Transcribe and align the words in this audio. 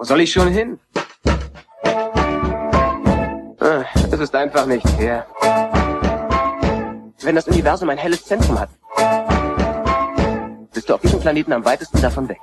Wo 0.00 0.04
soll 0.04 0.22
ich 0.22 0.32
schon 0.32 0.48
hin? 0.48 0.78
Ah, 3.58 3.84
Es 4.10 4.18
ist 4.18 4.34
einfach 4.34 4.64
nicht 4.64 4.88
fair. 4.88 5.26
Wenn 7.20 7.34
das 7.34 7.46
Universum 7.46 7.90
ein 7.90 7.98
helles 7.98 8.24
Zentrum 8.24 8.58
hat, 8.58 8.70
bist 10.72 10.88
du 10.88 10.94
auf 10.94 11.02
diesem 11.02 11.20
Planeten 11.20 11.52
am 11.52 11.62
weitesten 11.66 12.00
davon 12.00 12.30
weg. 12.30 12.38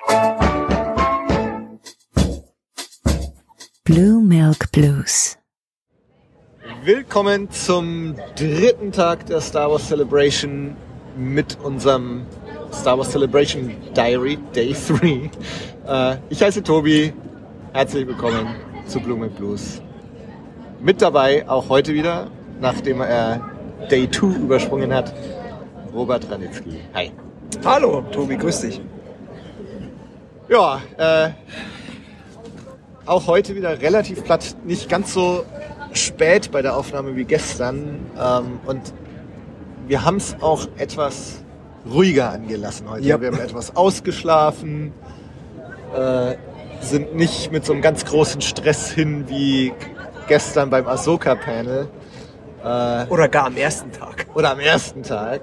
Blue 3.86 4.22
Milk 4.22 4.72
Blues. 4.72 5.40
Willkommen 6.84 7.50
zum 7.50 8.14
dritten 8.36 8.92
Tag 8.92 9.26
der 9.26 9.42
Star 9.42 9.72
Wars 9.72 9.88
Celebration 9.88 10.78
mit 11.18 11.58
unserem 11.64 12.28
Star 12.72 13.00
Wars 13.00 13.10
Celebration 13.10 13.76
Diary 13.96 14.38
Day 14.54 14.76
3. 14.76 15.32
Äh, 15.88 16.18
ich 16.30 16.44
heiße 16.44 16.62
Tobi, 16.62 17.14
herzlich 17.78 18.08
willkommen 18.08 18.48
zu 18.88 19.00
Blue 19.00 19.16
Milk 19.16 19.36
Blues. 19.36 19.84
Mit 20.82 21.00
dabei 21.00 21.48
auch 21.48 21.70
heute 21.70 21.94
wieder, 21.94 22.26
nachdem 22.60 23.02
er 23.02 23.52
Day 23.92 24.10
2 24.10 24.40
übersprungen 24.40 24.92
hat, 24.92 25.14
Robert 25.94 26.28
Ranitzky. 26.28 26.80
Hi. 26.96 27.12
Hallo, 27.64 28.02
Tobi, 28.12 28.36
grüß 28.36 28.62
dich. 28.62 28.82
Ja, 30.50 30.82
äh, 30.98 31.30
auch 33.06 33.28
heute 33.28 33.54
wieder 33.54 33.80
relativ 33.80 34.24
platt, 34.24 34.56
nicht 34.66 34.90
ganz 34.90 35.14
so 35.14 35.46
spät 35.94 36.50
bei 36.52 36.64
der 36.64 36.76
Aufnahme 36.76 37.16
wie 37.16 37.26
gestern. 37.26 38.00
Ähm, 38.20 38.60
und 38.66 38.92
wir 39.88 40.04
haben 40.04 40.18
es 40.18 40.36
auch 40.42 40.68
etwas 40.80 41.44
ruhiger 41.88 42.32
angelassen 42.32 42.90
heute. 42.90 43.06
Ja. 43.06 43.22
Wir 43.22 43.28
haben 43.28 43.40
etwas 43.40 43.76
ausgeschlafen, 43.76 44.94
äh, 45.96 46.38
sind 46.82 47.16
nicht 47.16 47.52
mit 47.52 47.66
so 47.66 47.74
einem 47.74 47.82
ganz 47.82 48.06
großen 48.06 48.42
Stress 48.42 48.92
hin 48.92 49.26
wie 49.28 49.74
gestern 50.28 50.70
beim 50.70 50.88
Ahsoka-Panel 50.88 51.88
äh, 52.64 53.06
Oder 53.10 53.28
gar 53.28 53.46
am 53.48 53.58
ersten 53.58 53.92
Tag. 53.92 54.28
oder 54.34 54.52
am 54.52 54.60
ersten 54.60 55.04
Tag. 55.04 55.42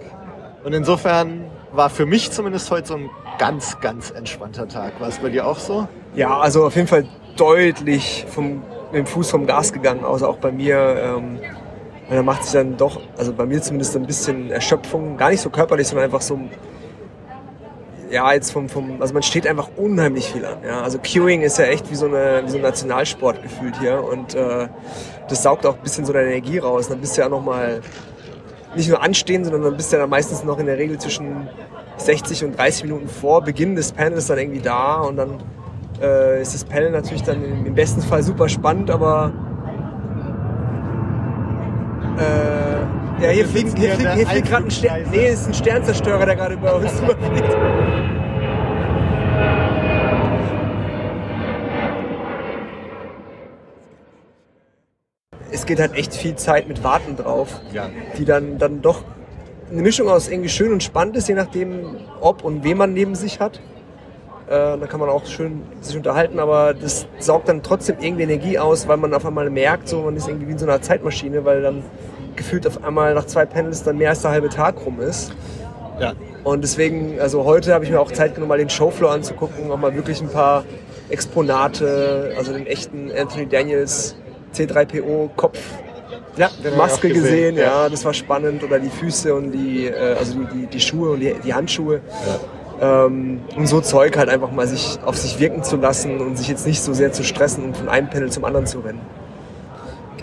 Und 0.65 0.73
insofern 0.73 1.51
war 1.73 1.91
für 1.91 2.07
mich 2.07 2.31
zumindest 2.31 2.71
heute 2.71 2.89
so 2.89 2.95
ein 2.95 3.11
ganz, 3.39 3.81
ganz 3.81 4.11
entspannter 4.11 4.69
Tag. 4.69 5.01
War 5.01 5.09
es 5.09 5.19
bei 5.19 5.29
dir 5.29 5.47
auch 5.47 5.59
so? 5.59 5.89
Ja, 6.15 6.39
also 6.39 6.65
auf 6.67 6.77
jeden 6.77 6.89
Fall 6.89 7.07
deutlich 7.37 8.25
vom, 8.29 8.63
mit 8.93 8.95
dem 9.01 9.07
Fuß 9.07 9.31
vom 9.31 9.47
Gas 9.47 9.73
gegangen, 9.73 10.05
außer 10.05 10.29
auch 10.29 10.37
bei 10.39 10.53
mir. 10.53 10.77
Ähm, 11.03 11.39
und 12.09 12.17
da 12.17 12.23
macht 12.23 12.45
sich 12.45 12.53
dann 12.53 12.77
doch, 12.77 13.01
also 13.17 13.33
bei 13.33 13.47
mir 13.47 13.61
zumindest 13.63 13.97
ein 13.97 14.07
bisschen 14.07 14.51
Erschöpfung, 14.51 15.17
gar 15.17 15.31
nicht 15.31 15.41
so 15.41 15.51
körperlich, 15.51 15.89
sondern 15.89 16.05
einfach 16.05 16.21
so, 16.21 16.39
ja, 18.11 18.33
jetzt 18.33 18.53
vom, 18.53 18.69
vom 18.69 19.01
also 19.01 19.15
man 19.15 19.23
steht 19.23 19.47
einfach 19.47 19.69
unheimlich 19.77 20.31
viel 20.33 20.45
an. 20.45 20.59
Ja. 20.67 20.83
Also 20.83 20.99
Queuing 20.99 21.43
ist 21.43 21.59
ja 21.59 21.67
echt 21.67 21.91
wie 21.91 21.95
so, 21.95 22.07
eine, 22.07 22.43
wie 22.45 22.51
so 22.51 22.57
ein 22.57 22.63
Nationalsport 22.63 23.43
gefühlt 23.43 23.79
hier 23.81 24.03
und 24.03 24.35
äh, 24.35 24.69
das 25.29 25.43
saugt 25.43 25.67
auch 25.67 25.77
ein 25.77 25.83
bisschen 25.83 26.05
so 26.05 26.13
deine 26.13 26.31
Energie 26.31 26.59
raus. 26.59 26.89
Dann 26.89 27.01
bist 27.01 27.17
du 27.17 27.23
ja 27.23 27.29
nochmal 27.29 27.81
nicht 28.77 28.89
nur 28.89 29.03
anstehen, 29.03 29.45
sondern 29.45 29.63
dann 29.63 29.77
bist 29.77 29.93
du 29.93 29.97
ja 29.97 30.03
dann 30.03 30.11
meistens 30.11 30.45
noch 30.45 30.59
in 30.59 30.67
der 30.67 30.79
Regel 30.79 30.99
zwischen 30.99 31.49
60 31.97 32.45
und 32.45 32.59
30 32.59 32.85
Minuten 32.85 33.09
vor 33.09 33.43
Beginn 33.43 33.77
des 33.77 33.93
Panels 33.93 34.27
dann 34.27 34.39
irgendwie 34.39 34.61
da 34.61 34.97
und 34.97 35.17
dann 35.17 35.39
äh, 36.01 36.43
ist 36.43 36.55
das 36.55 36.65
Panel 36.65 36.91
natürlich 36.91 37.23
dann 37.23 37.43
im, 37.43 37.75
besten 37.75 38.03
Fall 38.03 38.23
super 38.23 38.49
spannend, 38.49 38.91
aber 38.91 39.33
äh, 42.19 42.74
ja, 43.25 43.31
hier 43.31 43.47
fliegt, 43.47 43.79
hier 43.79 43.95
fliegt, 43.95 44.15
hier 44.15 44.27
fliegt 44.27 44.49
gerade 44.49 44.67
ein 44.67 44.71
Stern. 44.71 45.03
Nee, 45.11 45.27
es 45.29 45.41
ist 45.41 45.47
ein 45.49 45.55
Sternzerstörer, 45.55 46.27
der 46.27 46.37
gerade 46.37 46.55
über 46.55 46.77
uns 46.77 46.93
drüber 47.01 47.17
fliegt. 47.17 47.57
Es 55.51 55.67
geht 55.67 55.81
halt 55.81 55.95
echt 55.95 56.15
viel 56.15 56.35
Zeit 56.35 56.69
mit 56.69 56.83
Warten 56.85 57.17
drauf 57.17 57.61
Ja. 57.73 57.89
die 58.19 58.25
dann, 58.25 58.59
dann 58.59 58.83
doch 58.83 59.03
eine 59.71 59.81
Mischung 59.83 60.09
aus 60.09 60.29
irgendwie 60.29 60.51
schön 60.51 60.73
und 60.73 60.83
spannend 60.83 61.17
ist, 61.17 61.29
je 61.29 61.35
nachdem, 61.35 61.97
ob 62.21 62.45
und 62.45 62.65
wen 62.65 62.77
man 62.77 62.93
neben 62.93 63.15
sich 63.15 63.41
hat. 63.41 63.61
Äh, 64.47 64.51
da 64.51 64.87
kann 64.87 65.01
man 65.01 65.09
auch 65.09 65.25
schön 65.25 65.63
sich 65.81 65.97
unterhalten, 65.97 66.39
aber 66.39 66.75
das 66.75 67.07
saugt 67.19 67.49
dann 67.49 67.63
trotzdem 67.63 67.97
irgendwie 68.01 68.25
Energie 68.25 68.59
aus, 68.59 68.87
weil 68.89 68.99
man 68.99 69.15
auf 69.15 69.25
einmal 69.25 69.49
merkt, 69.49 69.89
so 69.89 70.03
man 70.03 70.17
ist 70.17 70.29
irgendwie 70.29 70.49
wie 70.49 70.53
in 70.53 70.59
so 70.59 70.67
einer 70.67 70.83
Zeitmaschine, 70.83 71.47
weil 71.47 71.63
dann 71.63 71.83
gefühlt 72.37 72.67
auf 72.67 72.83
einmal 72.85 73.15
nach 73.15 73.27
zwei 73.27 73.45
Panels 73.47 73.83
dann 73.83 73.99
mehr 73.99 74.11
als 74.11 74.23
der 74.23 74.31
halbe 74.31 74.49
Tag 74.49 74.85
rum 74.85 75.01
ist. 75.01 75.33
Ja. 76.01 76.13
Und 76.43 76.63
deswegen, 76.63 77.21
also 77.21 77.45
heute 77.45 77.73
habe 77.73 77.85
ich 77.85 77.91
mir 77.91 78.01
auch 78.01 78.13
Zeit 78.13 78.35
genommen, 78.35 78.49
mal 78.49 78.59
den 78.59 78.71
Showfloor 78.71 79.13
anzugucken, 79.13 79.71
auch 79.71 79.79
mal 79.79 79.95
wirklich 79.95 80.21
ein 80.21 80.29
paar 80.29 80.65
Exponate, 81.09 82.35
also 82.37 82.53
den 82.53 82.67
echten 82.67 83.11
Anthony 83.17 83.47
Daniels 83.47 84.17
C3PO 84.55 85.31
Kopf 85.37 85.59
Ja, 86.37 86.51
Maske 86.77 87.09
auch 87.09 87.13
gesehen, 87.15 87.57
ja. 87.57 87.89
das 87.89 88.05
war 88.05 88.15
spannend. 88.15 88.63
Oder 88.63 88.79
die 88.79 88.91
Füße 88.91 89.35
und 89.35 89.53
die, 89.53 89.87
äh, 89.87 90.17
also 90.19 90.35
die, 90.53 90.67
die, 90.67 90.81
Schuhe 90.81 91.13
und 91.13 91.21
die, 91.21 91.35
die 91.45 91.55
Handschuhe. 91.55 92.01
Ähm, 92.81 93.41
und 93.57 93.67
so 93.69 93.81
Zeug 93.81 94.17
halt 94.17 94.29
einfach 94.29 94.51
mal 94.51 94.67
sich 94.67 94.99
auf 95.05 95.17
sich 95.17 95.39
wirken 95.39 95.63
zu 95.63 95.77
lassen 95.77 96.21
und 96.21 96.37
sich 96.37 96.49
jetzt 96.49 96.67
nicht 96.67 96.83
so 96.83 96.93
sehr 96.93 97.13
zu 97.13 97.23
stressen 97.23 97.65
und 97.65 97.77
von 97.77 97.89
einem 97.89 98.11
Panel 98.11 98.31
zum 98.31 98.45
anderen 98.45 98.67
zu 98.67 98.81
rennen. 98.81 99.01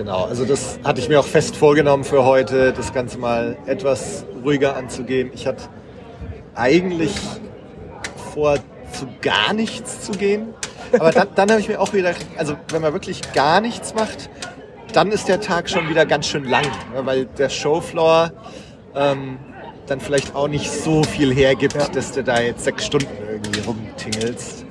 Genau, 0.01 0.23
also 0.25 0.45
das 0.45 0.79
hatte 0.83 0.99
ich 0.99 1.09
mir 1.09 1.19
auch 1.19 1.27
fest 1.27 1.55
vorgenommen 1.55 2.03
für 2.03 2.25
heute, 2.25 2.73
das 2.73 2.91
Ganze 2.91 3.19
mal 3.19 3.55
etwas 3.67 4.25
ruhiger 4.43 4.75
anzugehen. 4.75 5.29
Ich 5.31 5.45
hatte 5.45 5.65
eigentlich 6.55 7.13
vor, 8.33 8.55
zu 8.91 9.07
gar 9.21 9.53
nichts 9.53 10.01
zu 10.01 10.13
gehen. 10.13 10.55
Aber 10.97 11.11
dann, 11.11 11.27
dann 11.35 11.51
habe 11.51 11.61
ich 11.61 11.67
mir 11.67 11.79
auch 11.79 11.93
wieder, 11.93 12.15
also 12.35 12.55
wenn 12.71 12.81
man 12.81 12.93
wirklich 12.93 13.21
gar 13.33 13.61
nichts 13.61 13.93
macht, 13.93 14.31
dann 14.91 15.11
ist 15.11 15.27
der 15.27 15.39
Tag 15.39 15.69
schon 15.69 15.87
wieder 15.87 16.07
ganz 16.07 16.25
schön 16.25 16.45
lang, 16.45 16.65
ne, 16.95 17.05
weil 17.05 17.25
der 17.25 17.49
Showfloor 17.49 18.31
ähm, 18.95 19.37
dann 19.85 19.99
vielleicht 19.99 20.35
auch 20.35 20.47
nicht 20.47 20.71
so 20.71 21.03
viel 21.03 21.31
hergibt, 21.31 21.75
Ja. 21.75 21.87
dass 21.89 22.11
du 22.11 22.23
da 22.23 22.41
jetzt 22.41 22.63
sechs 22.63 22.87
Stunden 22.87 23.07
irgendwie 23.29 23.59
rumtingelst. 23.59 24.65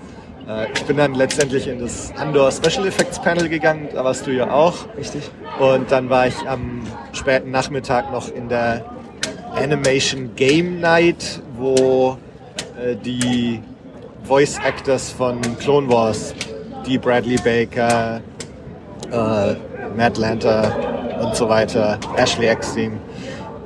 Äh, 0.50 0.72
ich 0.74 0.84
bin 0.84 0.96
dann 0.96 1.14
letztendlich 1.14 1.68
in 1.68 1.78
das 1.78 2.12
Andor 2.16 2.50
Special 2.50 2.86
Effects 2.86 3.20
Panel 3.20 3.48
gegangen, 3.48 3.88
da 3.92 4.04
warst 4.04 4.26
du 4.26 4.30
ja 4.32 4.50
auch. 4.50 4.74
Richtig? 4.96 5.30
Und 5.58 5.90
dann 5.90 6.10
war 6.10 6.26
ich 6.26 6.36
am 6.48 6.82
späten 7.12 7.50
Nachmittag 7.50 8.10
noch 8.12 8.28
in 8.30 8.48
der 8.48 8.84
Animation 9.54 10.30
Game 10.36 10.80
Night, 10.80 11.42
wo 11.56 12.16
äh, 12.82 12.96
die 12.96 13.62
Voice 14.24 14.58
Actors 14.64 15.10
von 15.10 15.40
Clone 15.58 15.88
Wars, 15.88 16.34
die 16.86 16.98
Bradley 16.98 17.36
Baker, 17.36 18.20
äh, 19.10 19.54
Matt 19.96 20.18
Lanter 20.18 21.18
und 21.20 21.34
so 21.34 21.48
weiter, 21.48 21.98
Ashley 22.16 22.46
Eckstein, 22.46 22.98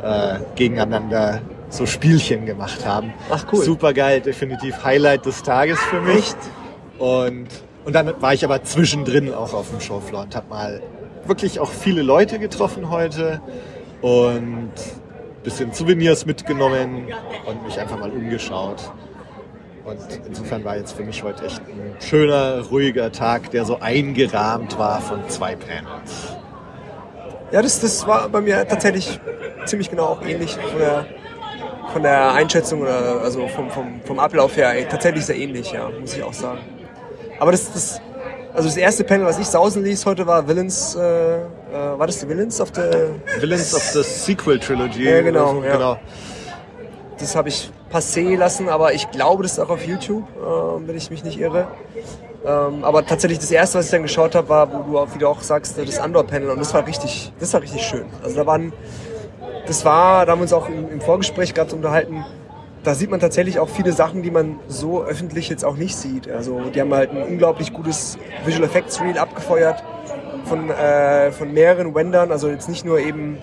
äh, 0.03 0.39
gegeneinander 0.55 1.41
so 1.69 1.87
Spielchen 1.87 2.47
gemacht 2.47 2.87
haben. 2.87 3.13
Ach, 3.31 3.45
cool. 3.53 3.65
Super 3.65 3.93
geil, 3.93 4.21
definitiv 4.21 4.85
Highlight 4.85 5.27
des 5.27 5.43
Tages 5.43 5.79
für 5.81 6.01
mich. 6.01 6.19
Echt? 6.19 6.37
Und, 6.99 7.49
und 7.85 7.93
dann 7.93 8.21
war 8.21 8.35
ich 8.35 8.45
aber 8.45 8.63
zwischendrin 8.63 9.33
auch 9.33 9.53
auf 9.53 9.71
dem 9.71 9.81
Showfloor 9.81 10.23
und 10.23 10.37
habe 10.37 10.49
mal 10.49 10.83
wirklich 11.27 11.61
auch 11.61 11.71
viele 11.71 12.03
Leute 12.03 12.39
getroffen 12.39 12.91
heute 12.91 13.41
und 14.03 14.73
bisschen 15.43 15.73
Souvenirs 15.73 16.27
mitgenommen 16.27 17.07
und 17.47 17.65
mich 17.65 17.79
einfach 17.79 17.99
mal 17.99 18.11
umgeschaut. 18.11 18.91
Und 19.85 19.99
insofern 20.27 20.65
war 20.65 20.77
jetzt 20.77 20.93
für 20.93 21.03
mich 21.05 21.23
heute 21.23 21.45
echt 21.45 21.61
ein 21.61 21.97
schöner, 22.01 22.63
ruhiger 22.71 23.13
Tag, 23.13 23.51
der 23.51 23.67
so 23.67 23.79
eingerahmt 23.81 24.79
war 24.79 25.01
von 25.01 25.29
zwei 25.29 25.55
Panels. 25.55 26.35
Ja, 27.53 27.61
das, 27.61 27.81
das 27.81 28.07
war 28.07 28.29
bei 28.31 28.41
mir 28.41 28.67
tatsächlich 28.67 29.21
ziemlich 29.67 29.91
genau 29.91 30.05
auch 30.07 30.23
ähnlich 30.23 30.57
von 30.57 30.79
der, 30.79 31.07
von 31.93 32.03
der 32.03 32.33
Einschätzung 32.33 32.81
oder 32.81 33.21
also 33.21 33.47
vom, 33.49 33.71
vom, 33.71 34.01
vom 34.03 34.19
Ablauf 34.19 34.57
her 34.57 34.73
tatsächlich 34.89 35.27
sehr 35.27 35.37
ähnlich, 35.37 35.73
ja, 35.73 35.91
muss 36.01 36.17
ich 36.17 36.23
auch 36.23 36.33
sagen. 36.33 36.61
Aber 37.39 37.53
das, 37.53 37.73
das, 37.73 38.01
also 38.55 38.69
das 38.69 38.77
erste 38.77 39.05
Panel, 39.05 39.27
was 39.27 39.39
ich 39.39 39.47
sausen 39.47 39.83
ließ 39.85 40.07
heute, 40.07 40.27
war 40.27 40.47
Villains, 40.47 40.95
äh, 40.95 41.37
äh, 41.37 41.43
war 41.73 42.07
das 42.07 42.21
die 42.21 42.29
Villains 42.29 42.61
of 42.61 42.71
the 42.75 42.83
Villains 43.41 43.75
of 43.75 43.83
the 43.83 44.03
Sequel 44.03 44.59
Trilogy. 44.59 45.05
Ja, 45.05 45.23
genau, 45.23 45.55
so, 45.55 45.65
ja. 45.65 45.73
genau. 45.73 45.97
Das 47.19 47.37
habe 47.37 47.49
ich 47.49 47.71
passé 47.93 48.37
lassen, 48.37 48.69
aber 48.69 48.93
ich 48.93 49.11
glaube, 49.11 49.43
das 49.43 49.53
ist 49.53 49.59
auch 49.59 49.71
auf 49.71 49.85
YouTube, 49.87 50.25
äh, 50.37 50.89
wenn 50.89 50.97
ich 50.97 51.11
mich 51.11 51.25
nicht 51.25 51.39
irre. 51.39 51.67
Ähm, 52.47 52.85
aber 52.85 53.07
tatsächlich 53.07 53.39
das 53.39 53.51
erste, 53.51 53.79
was 53.79 53.87
ich 53.87 53.91
dann 53.91 54.03
geschaut 54.03 54.35
habe, 54.35 54.49
war, 54.49 54.73
wo 54.73 54.83
du 54.83 54.99
auch, 54.99 55.09
wie 55.15 55.19
du 55.19 55.27
auch 55.29 55.41
sagst, 55.41 55.79
das 55.79 55.99
Andor-Panel 55.99 56.51
und 56.51 56.59
das 56.59 56.75
war 56.75 56.87
richtig, 56.87 57.33
das 57.41 57.53
war 57.55 57.63
richtig 57.63 57.83
schön. 57.83 58.05
Also 58.23 58.37
da 58.37 58.47
waren, 58.47 58.73
das 59.67 59.85
war, 59.85 60.27
da 60.27 60.33
haben 60.33 60.41
wir 60.41 60.43
uns 60.43 60.53
auch 60.53 60.69
im, 60.69 60.91
im 60.91 61.01
Vorgespräch 61.01 61.55
gerade 61.55 61.75
unterhalten, 61.75 62.25
da 62.85 62.95
sieht 62.95 63.11
man 63.11 63.19
tatsächlich 63.21 63.59
auch 63.59 63.69
viele 63.69 63.93
Sachen, 63.93 64.23
die 64.23 64.31
man 64.31 64.57
so 64.69 65.03
öffentlich 65.03 65.49
jetzt 65.49 65.65
auch 65.65 65.77
nicht 65.77 65.97
sieht. 65.97 66.31
Also 66.31 66.61
die 66.75 66.81
haben 66.81 66.93
halt 66.95 67.11
ein 67.11 67.23
unglaublich 67.23 67.73
gutes 67.73 68.19
Visual 68.45 68.65
Effects 68.65 69.01
Reel 69.01 69.19
abgefeuert 69.19 69.83
von, 70.45 70.71
äh, 70.71 71.33
von 71.33 71.53
mehreren 71.53 71.95
Wendern, 71.95 72.31
also 72.31 72.49
jetzt 72.49 72.69
nicht 72.69 72.85
nur 72.85 72.99
eben 72.99 73.39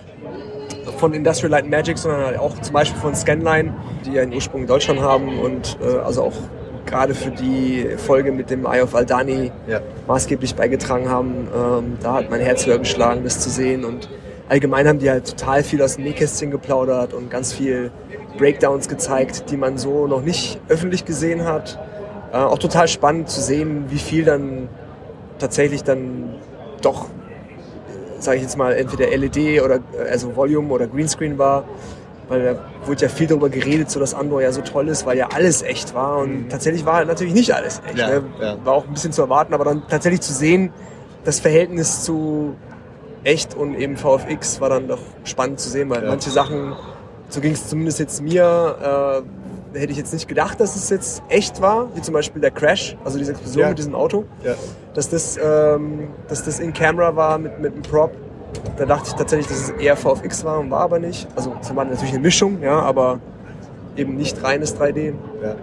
von 0.98 1.14
Industrial 1.14 1.50
Light 1.50 1.68
Magic, 1.70 1.98
sondern 1.98 2.26
halt 2.26 2.40
auch 2.40 2.58
zum 2.60 2.74
Beispiel 2.74 3.00
von 3.02 3.16
Scanline, 3.16 3.74
die 4.06 4.14
ja 4.14 4.22
einen 4.22 4.34
Ursprung 4.34 4.62
in 4.62 4.68
Deutschland 4.68 5.02
haben 5.02 5.40
und 5.40 5.78
äh, 5.82 5.98
also 5.98 6.24
auch 6.24 6.34
gerade 6.86 7.14
für 7.16 7.32
die 7.32 7.88
Folge 7.98 8.32
mit 8.32 8.50
dem 8.50 8.66
Eye 8.66 8.82
of 8.82 8.94
Aldani 8.96 9.52
Ja. 9.68 9.82
maßgeblich 10.08 10.56
beigetragen 10.56 11.10
haben. 11.10 11.48
Ähm, 11.56 11.98
da 12.02 12.14
hat 12.16 12.30
mein 12.30 12.42
Herz 12.42 12.66
höher 12.66 12.80
geschlagen, 12.80 13.24
das 13.24 13.40
zu 13.40 13.50
sehen. 13.50 13.86
Und 13.86 14.10
allgemein 14.50 14.88
haben 14.88 15.00
die 15.00 15.10
halt 15.10 15.28
total 15.38 15.64
viel 15.64 15.82
aus 15.82 15.96
dem 15.96 16.04
Nähkästchen 16.04 16.52
geplaudert 16.52 17.14
und 17.14 17.30
ganz 17.32 17.54
viel 17.54 17.92
Breakdowns 18.38 18.88
gezeigt, 18.88 19.50
die 19.51 19.57
man 19.57 19.78
so 19.78 20.07
noch 20.07 20.22
nicht 20.22 20.60
öffentlich 20.69 21.06
gesehen 21.06 21.45
hat. 21.45 21.80
Äh, 22.33 22.38
auch 22.38 22.60
total 22.60 22.88
spannend 22.88 23.30
zu 23.30 23.42
sehen, 23.42 23.86
wie 23.89 23.98
viel 24.00 24.24
dann 24.25 24.69
tatsächlich 25.39 25.83
dann 25.83 26.36
doch, 26.81 27.07
sage 28.19 28.38
ich 28.38 28.44
jetzt 28.44 28.57
mal, 28.57 28.74
entweder 28.74 29.07
LED 29.16 29.62
oder 29.63 29.75
äh, 29.98 30.10
also 30.10 30.36
Volume 30.36 30.72
oder 30.74 30.88
Greenscreen 30.88 31.38
war. 31.38 31.66
Weil 32.30 32.44
da 32.54 32.88
wurde 32.88 33.01
ja 33.01 33.10
viel 33.10 33.28
darüber 33.28 33.50
geredet, 33.50 33.92
so 33.92 34.00
dass 34.00 34.13
Andor 34.13 34.42
ja 34.42 34.54
so 34.54 34.62
toll 34.62 34.88
ist, 34.88 35.06
weil 35.06 35.18
ja 35.18 35.27
alles 35.34 35.63
echt 35.63 35.94
war. 35.94 36.19
Und 36.19 36.48
tatsächlich 36.50 36.86
war 36.86 37.04
natürlich 37.04 37.34
nicht 37.34 37.54
alles 37.54 37.81
echt. 37.86 37.98
Ja, 37.98 38.07
ne? 38.07 38.24
ja. 38.39 38.56
War 38.63 38.74
auch 38.74 38.88
ein 38.88 38.94
bisschen 38.94 39.12
zu 39.12 39.22
erwarten, 39.22 39.54
aber 39.54 39.66
dann 39.66 39.84
tatsächlich 39.89 40.22
zu 40.22 40.31
sehen, 40.31 40.72
das 41.25 41.42
Verhältnis 41.42 42.04
zu 42.04 42.56
echt 43.25 43.54
und 43.54 43.75
eben 43.75 43.98
VFX 43.98 44.62
war 44.62 44.69
dann 44.69 44.88
doch 44.88 45.01
spannend 45.25 45.60
zu 45.60 45.69
sehen, 45.69 45.89
weil 45.89 46.04
Ja. 46.04 46.10
manche 46.10 46.30
Sachen, 46.30 46.74
so 47.31 47.42
ging 47.42 47.54
es 47.54 47.68
zumindest 47.68 48.00
jetzt 48.00 48.22
mir, 48.22 49.24
äh, 49.74 49.78
hätte 49.80 49.92
ich 49.92 49.98
jetzt 49.98 50.13
nicht 50.13 50.28
gedacht, 50.28 50.60
dass 50.60 50.75
es 50.75 50.89
jetzt 50.89 51.24
echt 51.30 51.62
war, 51.62 51.88
wie 51.95 52.01
zum 52.01 52.13
Beispiel 52.13 52.42
der 52.42 52.51
Crash, 52.51 52.98
also 53.06 53.18
diese 53.18 53.31
Explosion 53.31 53.62
Ja. 53.63 53.69
mit 53.69 53.78
diesem 53.78 53.95
Auto, 53.95 54.25
Ja. 54.44 54.54
dass 54.94 55.10
das, 55.10 55.39
ähm, 55.42 56.10
dass 56.28 56.44
das 56.44 56.60
in 56.60 56.74
Camera 56.74 57.16
war 57.16 57.38
mit, 57.38 57.60
mit 57.60 57.74
einem 57.74 57.81
Prop. 57.83 58.12
Da 58.78 58.86
dachte 58.86 59.06
ich 59.07 59.13
tatsächlich, 59.13 59.48
dass 59.48 59.57
es 59.62 59.69
eher 59.69 59.95
VFX 59.95 60.44
war 60.44 60.60
und 60.60 60.69
war 60.72 60.81
aber 60.81 61.00
nicht. 61.00 61.25
Also 61.38 61.54
es 61.62 61.74
war 61.74 61.86
natürlich 61.86 62.12
eine 62.13 62.22
Mischung, 62.22 62.62
ja, 62.62 62.81
aber 62.81 63.19
eben 63.95 64.16
nicht 64.18 64.44
reines 64.44 64.75
3D. 64.77 65.13
Ja. 65.42 65.56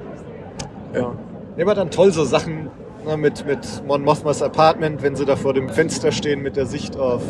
Ja. 0.99 1.13
Nee, 1.57 1.63
aber 1.63 1.75
dann 1.75 1.91
toll 1.91 2.13
so 2.13 2.25
Sachen 2.25 2.71
ne, 3.05 3.17
mit, 3.19 3.45
mit 3.47 3.83
Mon 3.87 4.03
Mothmas 4.03 4.41
Apartment, 4.43 5.03
wenn 5.03 5.17
sie 5.17 5.27
da 5.27 5.37
vor 5.37 5.53
dem 5.53 5.69
Fenster 5.69 6.13
stehen 6.13 6.41
mit 6.41 6.57
der 6.57 6.65
Sicht 6.65 6.97
auf 6.97 7.21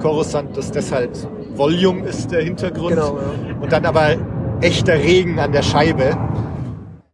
Coruscant, 0.00 0.56
dass 0.56 0.70
das 0.70 0.92
halt 0.92 1.26
Volume 1.60 2.08
ist 2.08 2.32
der 2.32 2.40
Hintergrund. 2.40 2.94
Genau, 2.94 3.18
ja. 3.18 3.54
Und 3.60 3.70
dann 3.70 3.84
aber 3.84 4.16
echter 4.62 4.94
Regen 4.94 5.38
an 5.38 5.52
der 5.52 5.60
Scheibe. 5.60 6.16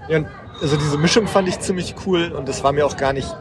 Ja, 0.08 0.24
also 0.62 0.76
diese 0.76 0.96
Mischung 0.98 1.26
fand 1.26 1.48
ich 1.48 1.58
ziemlich 1.58 1.96
cool 2.06 2.30
und 2.30 2.48
das 2.48 2.62
war 2.62 2.70
mir 2.70 2.86
auch 2.86 2.96
gar 2.96 3.12
nicht 3.12 3.36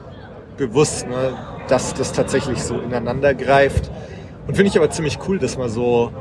bewusst, 0.58 1.08
ne, 1.08 1.38
dass 1.68 1.94
das 1.94 2.12
tatsächlich 2.12 2.64
so 2.64 2.80
ineinander 2.80 3.36
greift. 3.36 3.92
Und 4.48 4.56
finde 4.56 4.72
ich 4.72 4.78
aber 4.78 4.90
ziemlich 4.90 5.20
cool, 5.28 5.38
dass 5.38 5.60
man 5.60 5.70
so 5.70 6.12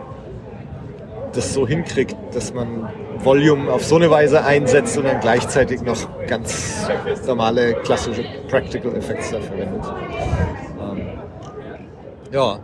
das 1.32 1.54
so 1.54 1.66
hinkriegt, 1.66 2.14
dass 2.34 2.52
man 2.52 2.90
Volume 3.20 3.72
auf 3.72 3.84
so 3.86 3.96
eine 3.96 4.10
Weise 4.10 4.44
einsetzt 4.44 4.98
und 4.98 5.04
dann 5.04 5.20
gleichzeitig 5.20 5.81
noch 5.81 5.96
ganz 6.26 6.86
normale 7.26 7.72
klassische 7.76 8.22
Practical 8.48 8.94
Effects 8.96 9.31
da 9.31 9.40
verwendet. 9.40 9.82
Ähm, 10.78 11.08
ja, 12.31 12.58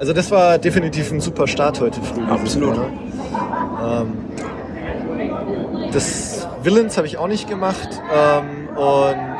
also 0.00 0.14
das 0.14 0.30
war 0.30 0.56
definitiv 0.58 1.12
ein 1.12 1.20
super 1.20 1.46
Start 1.46 1.78
heute 1.78 2.00
früh. 2.00 2.24
Absolut. 2.24 2.74
Ähm, 2.74 4.24
das 5.92 6.48
Villains 6.62 6.96
habe 6.96 7.06
ich 7.06 7.18
auch 7.18 7.28
nicht 7.28 7.46
gemacht 7.46 8.00
ähm, 8.10 8.68
und 8.76 9.36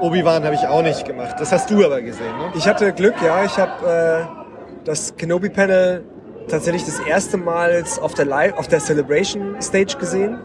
Obi-Wan 0.00 0.44
habe 0.44 0.54
ich 0.54 0.64
auch 0.68 0.82
nicht 0.82 1.04
gemacht. 1.04 1.34
Das 1.40 1.50
hast 1.50 1.68
du 1.72 1.84
aber 1.84 2.00
gesehen, 2.02 2.38
ne? 2.38 2.52
Ich 2.54 2.68
hatte 2.68 2.92
Glück, 2.92 3.16
ja. 3.20 3.44
Ich 3.44 3.58
habe 3.58 4.28
äh, 4.30 4.84
das 4.84 5.16
Kenobi-Panel 5.16 6.04
tatsächlich 6.46 6.84
das 6.84 7.00
erste 7.00 7.36
Mal 7.36 7.72
jetzt 7.72 8.00
auf 8.00 8.14
der 8.14 8.26
Live, 8.26 8.56
auf 8.56 8.68
der 8.68 8.78
Celebration 8.78 9.60
Stage 9.60 9.96
gesehen, 9.98 10.38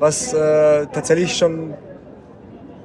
was 0.00 0.34
äh, 0.34 0.86
tatsächlich 0.86 1.36
schon 1.36 1.74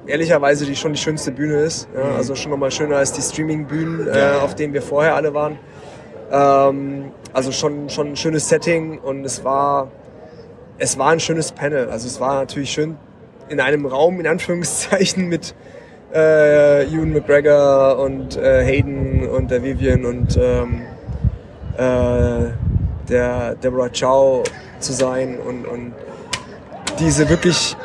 ehrlicherweise 0.07 0.65
die 0.65 0.75
schon 0.75 0.93
die 0.93 0.99
schönste 0.99 1.31
Bühne 1.31 1.61
ist. 1.61 1.87
Ja, 1.95 2.15
also 2.15 2.35
schon 2.35 2.51
nochmal 2.51 2.71
schöner 2.71 2.97
als 2.97 3.11
die 3.13 3.21
Streaming-Bühnen, 3.21 4.07
äh, 4.07 4.39
auf 4.41 4.55
denen 4.55 4.73
wir 4.73 4.81
vorher 4.81 5.15
alle 5.15 5.33
waren. 5.33 5.59
Ähm, 6.31 7.11
also 7.33 7.51
schon 7.51 7.89
schon 7.89 8.09
ein 8.09 8.15
schönes 8.15 8.49
Setting 8.49 8.99
und 8.99 9.23
es 9.25 9.43
war 9.43 9.91
es 10.79 10.97
war 10.97 11.09
ein 11.09 11.19
schönes 11.19 11.51
Panel. 11.51 11.89
Also 11.89 12.07
es 12.07 12.19
war 12.19 12.35
natürlich 12.35 12.71
schön 12.71 12.97
in 13.49 13.59
einem 13.59 13.85
Raum 13.85 14.19
in 14.19 14.27
Anführungszeichen 14.27 15.27
mit 15.27 15.55
äh, 16.13 16.85
Ewan 16.85 17.13
McGregor 17.13 17.99
und 17.99 18.37
äh, 18.37 18.63
Hayden 18.63 19.27
und 19.27 19.51
der 19.51 19.63
Vivian 19.63 20.05
und 20.05 20.37
ähm, 20.37 20.81
äh, 21.77 22.51
der 23.09 23.55
Deborah 23.55 23.89
Chow 23.89 24.43
zu 24.79 24.93
sein 24.93 25.37
und, 25.39 25.65
und 25.65 25.93
diese 26.99 27.29
wirklich 27.29 27.75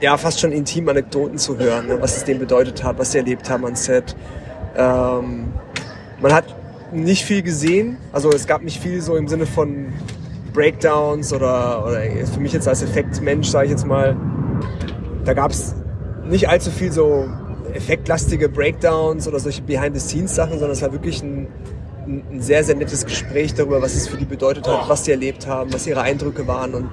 ja 0.00 0.16
fast 0.16 0.40
schon 0.40 0.52
intimen 0.52 0.90
Anekdoten 0.90 1.38
zu 1.38 1.58
hören, 1.58 1.88
ne, 1.88 2.00
was 2.00 2.16
es 2.16 2.24
denen 2.24 2.40
bedeutet 2.40 2.84
hat, 2.84 2.98
was 2.98 3.12
sie 3.12 3.18
erlebt 3.18 3.50
haben 3.50 3.64
am 3.64 3.74
Set. 3.74 4.16
Ähm, 4.76 5.52
man 6.20 6.32
hat 6.32 6.44
nicht 6.92 7.24
viel 7.24 7.42
gesehen, 7.42 7.98
also 8.12 8.30
es 8.30 8.46
gab 8.46 8.62
nicht 8.62 8.80
viel 8.80 9.00
so 9.00 9.16
im 9.16 9.28
Sinne 9.28 9.46
von 9.46 9.92
Breakdowns 10.52 11.32
oder, 11.32 11.84
oder 11.84 12.00
für 12.32 12.40
mich 12.40 12.52
jetzt 12.52 12.66
als 12.66 12.82
Effektmensch, 12.82 13.48
sage 13.48 13.66
ich 13.66 13.70
jetzt 13.72 13.86
mal, 13.86 14.16
da 15.24 15.34
gab 15.34 15.50
es 15.50 15.74
nicht 16.28 16.48
allzu 16.48 16.70
viel 16.70 16.92
so 16.92 17.28
effektlastige 17.74 18.48
Breakdowns 18.48 19.28
oder 19.28 19.38
solche 19.38 19.62
Behind-the-Scenes-Sachen, 19.62 20.52
sondern 20.52 20.70
es 20.70 20.82
war 20.82 20.92
wirklich 20.92 21.22
ein, 21.22 21.48
ein, 22.06 22.22
ein 22.32 22.40
sehr, 22.40 22.64
sehr 22.64 22.74
nettes 22.76 23.04
Gespräch 23.04 23.54
darüber, 23.54 23.82
was 23.82 23.94
es 23.94 24.08
für 24.08 24.16
die 24.16 24.24
bedeutet 24.24 24.66
hat, 24.66 24.88
was 24.88 25.04
sie 25.04 25.10
erlebt 25.10 25.46
haben, 25.46 25.72
was 25.72 25.86
ihre 25.86 26.00
Eindrücke 26.00 26.46
waren. 26.46 26.74
Und 26.74 26.90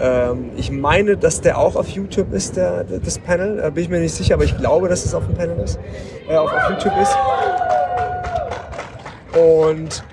ähm, 0.00 0.50
ich 0.56 0.70
meine, 0.70 1.16
dass 1.16 1.40
der 1.40 1.58
auch 1.58 1.76
auf 1.76 1.88
YouTube 1.88 2.32
ist, 2.32 2.56
der, 2.56 2.84
das 2.84 3.18
Panel. 3.18 3.58
Da 3.58 3.70
bin 3.70 3.84
ich 3.84 3.88
mir 3.88 4.00
nicht 4.00 4.14
sicher, 4.14 4.34
aber 4.34 4.44
ich 4.44 4.56
glaube, 4.56 4.88
dass 4.88 5.04
es 5.04 5.14
auf 5.14 5.26
dem 5.26 5.36
Panel 5.36 5.58
ist, 5.58 5.78
äh, 6.28 6.36
auf, 6.36 6.52
auf 6.52 6.70
YouTube 6.70 6.94
ist. 7.00 7.16
Und 9.38 10.04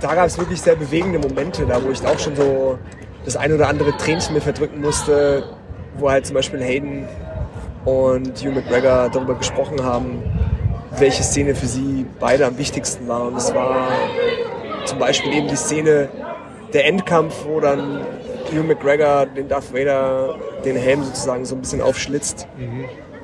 da 0.00 0.14
gab 0.14 0.26
es 0.26 0.38
wirklich 0.38 0.60
sehr 0.60 0.76
bewegende 0.76 1.18
Momente, 1.18 1.64
da 1.66 1.82
wo 1.82 1.90
ich 1.90 2.04
auch 2.06 2.18
schon 2.18 2.36
so 2.36 2.78
das 3.24 3.36
ein 3.36 3.52
oder 3.52 3.68
andere 3.68 3.96
Tränchen 3.96 4.34
mir 4.34 4.40
verdrücken 4.40 4.80
musste, 4.80 5.44
wo 5.98 6.10
halt 6.10 6.26
zum 6.26 6.34
Beispiel 6.34 6.62
Hayden 6.62 7.08
und 7.84 8.38
Hugh 8.42 8.50
McGregor 8.50 9.08
darüber 9.10 9.34
gesprochen 9.34 9.82
haben, 9.82 10.22
welche 10.98 11.22
Szene 11.22 11.54
für 11.54 11.66
sie 11.66 12.06
beide 12.20 12.46
am 12.46 12.58
wichtigsten 12.58 13.08
war. 13.08 13.28
Und 13.28 13.36
es 13.36 13.54
war 13.54 13.88
zum 14.84 14.98
Beispiel 14.98 15.32
eben 15.32 15.48
die 15.48 15.56
Szene, 15.56 16.08
der 16.72 16.86
Endkampf, 16.86 17.44
wo 17.46 17.60
dann 17.60 18.00
Hugh 18.56 18.66
McGregor 18.66 19.26
den 19.26 19.48
Darth 19.48 19.72
Vader 19.72 20.36
den 20.64 20.76
Helm 20.76 21.02
sozusagen 21.04 21.44
so 21.44 21.54
ein 21.54 21.60
bisschen 21.60 21.80
aufschlitzt. 21.80 22.46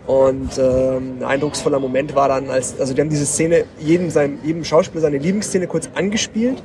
Und 0.07 0.59
ähm, 0.59 1.19
ein 1.21 1.25
eindrucksvoller 1.25 1.79
Moment 1.79 2.15
war 2.15 2.29
dann, 2.29 2.51
als, 2.51 2.79
also 2.81 2.95
die 2.95 3.01
haben 3.01 3.11
diese 3.11 3.27
Szene, 3.27 3.65
jedem, 3.79 4.11
seinem, 4.11 4.39
jedem 4.43 4.65
Schauspieler 4.65 5.03
seine 5.03 5.19
Lieblingsszene 5.19 5.67
kurz 5.67 5.89
angespielt 5.95 6.63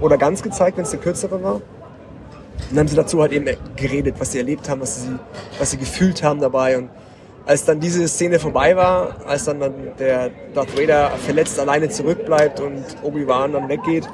oder 0.00 0.16
ganz 0.16 0.42
gezeigt, 0.42 0.78
wenn 0.78 0.84
es 0.84 0.92
eine 0.92 1.02
kürzere 1.02 1.42
war. 1.42 1.56
Und 1.56 1.62
dann 2.70 2.78
haben 2.80 2.88
sie 2.88 2.96
dazu 2.96 3.20
halt 3.20 3.32
eben 3.32 3.46
geredet, 3.76 4.14
was 4.18 4.32
sie 4.32 4.38
erlebt 4.38 4.68
haben, 4.68 4.80
was 4.80 5.02
sie, 5.02 5.18
was 5.58 5.70
sie 5.70 5.76
gefühlt 5.76 6.22
haben 6.22 6.40
dabei. 6.40 6.78
Und 6.78 6.90
als 7.46 7.64
dann 7.64 7.80
diese 7.80 8.06
Szene 8.08 8.38
vorbei 8.38 8.76
war, 8.76 9.16
als 9.26 9.44
dann, 9.44 9.60
dann 9.60 9.74
der 9.98 10.30
Darth 10.54 10.78
Vader 10.78 11.10
verletzt 11.24 11.58
alleine 11.58 11.88
zurückbleibt 11.88 12.60
und 12.60 12.84
Obi-Wan 13.02 13.52
dann 13.52 13.68
weggeht 13.68 14.08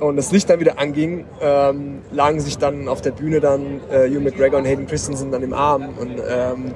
und 0.00 0.16
das 0.16 0.32
Licht 0.32 0.48
dann 0.50 0.60
wieder 0.60 0.78
anging, 0.78 1.26
ähm, 1.40 1.98
lagen 2.10 2.40
sich 2.40 2.58
dann 2.58 2.88
auf 2.88 3.00
der 3.00 3.12
Bühne 3.12 3.40
dann 3.40 3.80
äh, 3.90 4.08
Hugh 4.08 4.20
McGregor 4.20 4.58
und 4.58 4.64
Hayden 4.64 4.86
Christensen 4.86 5.30
dann 5.30 5.42
im 5.42 5.52
Arm. 5.52 5.90
Und 6.00 6.20
ähm, 6.28 6.74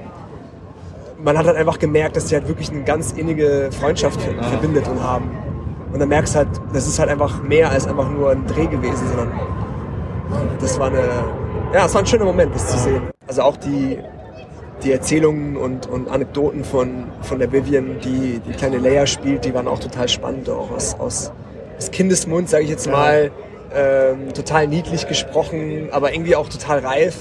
man 1.22 1.38
hat 1.38 1.46
halt 1.46 1.56
einfach 1.56 1.78
gemerkt, 1.78 2.16
dass 2.16 2.26
die 2.26 2.34
halt 2.34 2.46
wirklich 2.48 2.70
eine 2.70 2.82
ganz 2.82 3.12
innige 3.12 3.70
Freundschaft 3.72 4.20
ver- 4.20 4.42
verbindet 4.42 4.86
und 4.88 5.02
haben. 5.02 5.30
Und 5.92 6.00
dann 6.00 6.08
merkst 6.08 6.34
du 6.34 6.38
halt, 6.40 6.48
das 6.72 6.86
ist 6.86 6.98
halt 6.98 7.08
einfach 7.08 7.42
mehr 7.42 7.70
als 7.70 7.86
einfach 7.86 8.10
nur 8.10 8.30
ein 8.30 8.46
Dreh 8.46 8.66
gewesen, 8.66 9.06
sondern 9.08 9.32
das 10.60 10.78
war 10.78 10.88
eine, 10.88 11.02
ja, 11.72 11.86
es 11.86 11.94
war 11.94 12.02
ein 12.02 12.06
schöner 12.06 12.24
Moment, 12.24 12.54
das 12.54 12.68
zu 12.68 12.78
sehen. 12.78 13.02
Also 13.26 13.42
auch 13.42 13.56
die, 13.56 13.98
die 14.82 14.92
Erzählungen 14.92 15.56
und, 15.56 15.86
und 15.86 16.10
Anekdoten 16.10 16.64
von, 16.64 17.04
von 17.22 17.38
der 17.38 17.52
Vivian, 17.52 18.00
die 18.04 18.40
die 18.46 18.52
kleine 18.52 18.78
Leia 18.78 19.06
spielt, 19.06 19.44
die 19.44 19.54
waren 19.54 19.68
auch 19.68 19.78
total 19.78 20.08
spannend, 20.08 20.50
auch 20.50 20.70
aus, 20.72 20.96
aus, 20.98 21.32
aus 21.78 21.90
Kindesmund, 21.90 22.48
sage 22.48 22.64
ich 22.64 22.70
jetzt 22.70 22.90
mal. 22.90 23.30
Ähm, 23.74 24.32
total 24.32 24.68
niedlich 24.68 25.08
gesprochen, 25.08 25.88
aber 25.90 26.12
irgendwie 26.12 26.36
auch 26.36 26.48
total 26.48 26.78
reif 26.78 27.16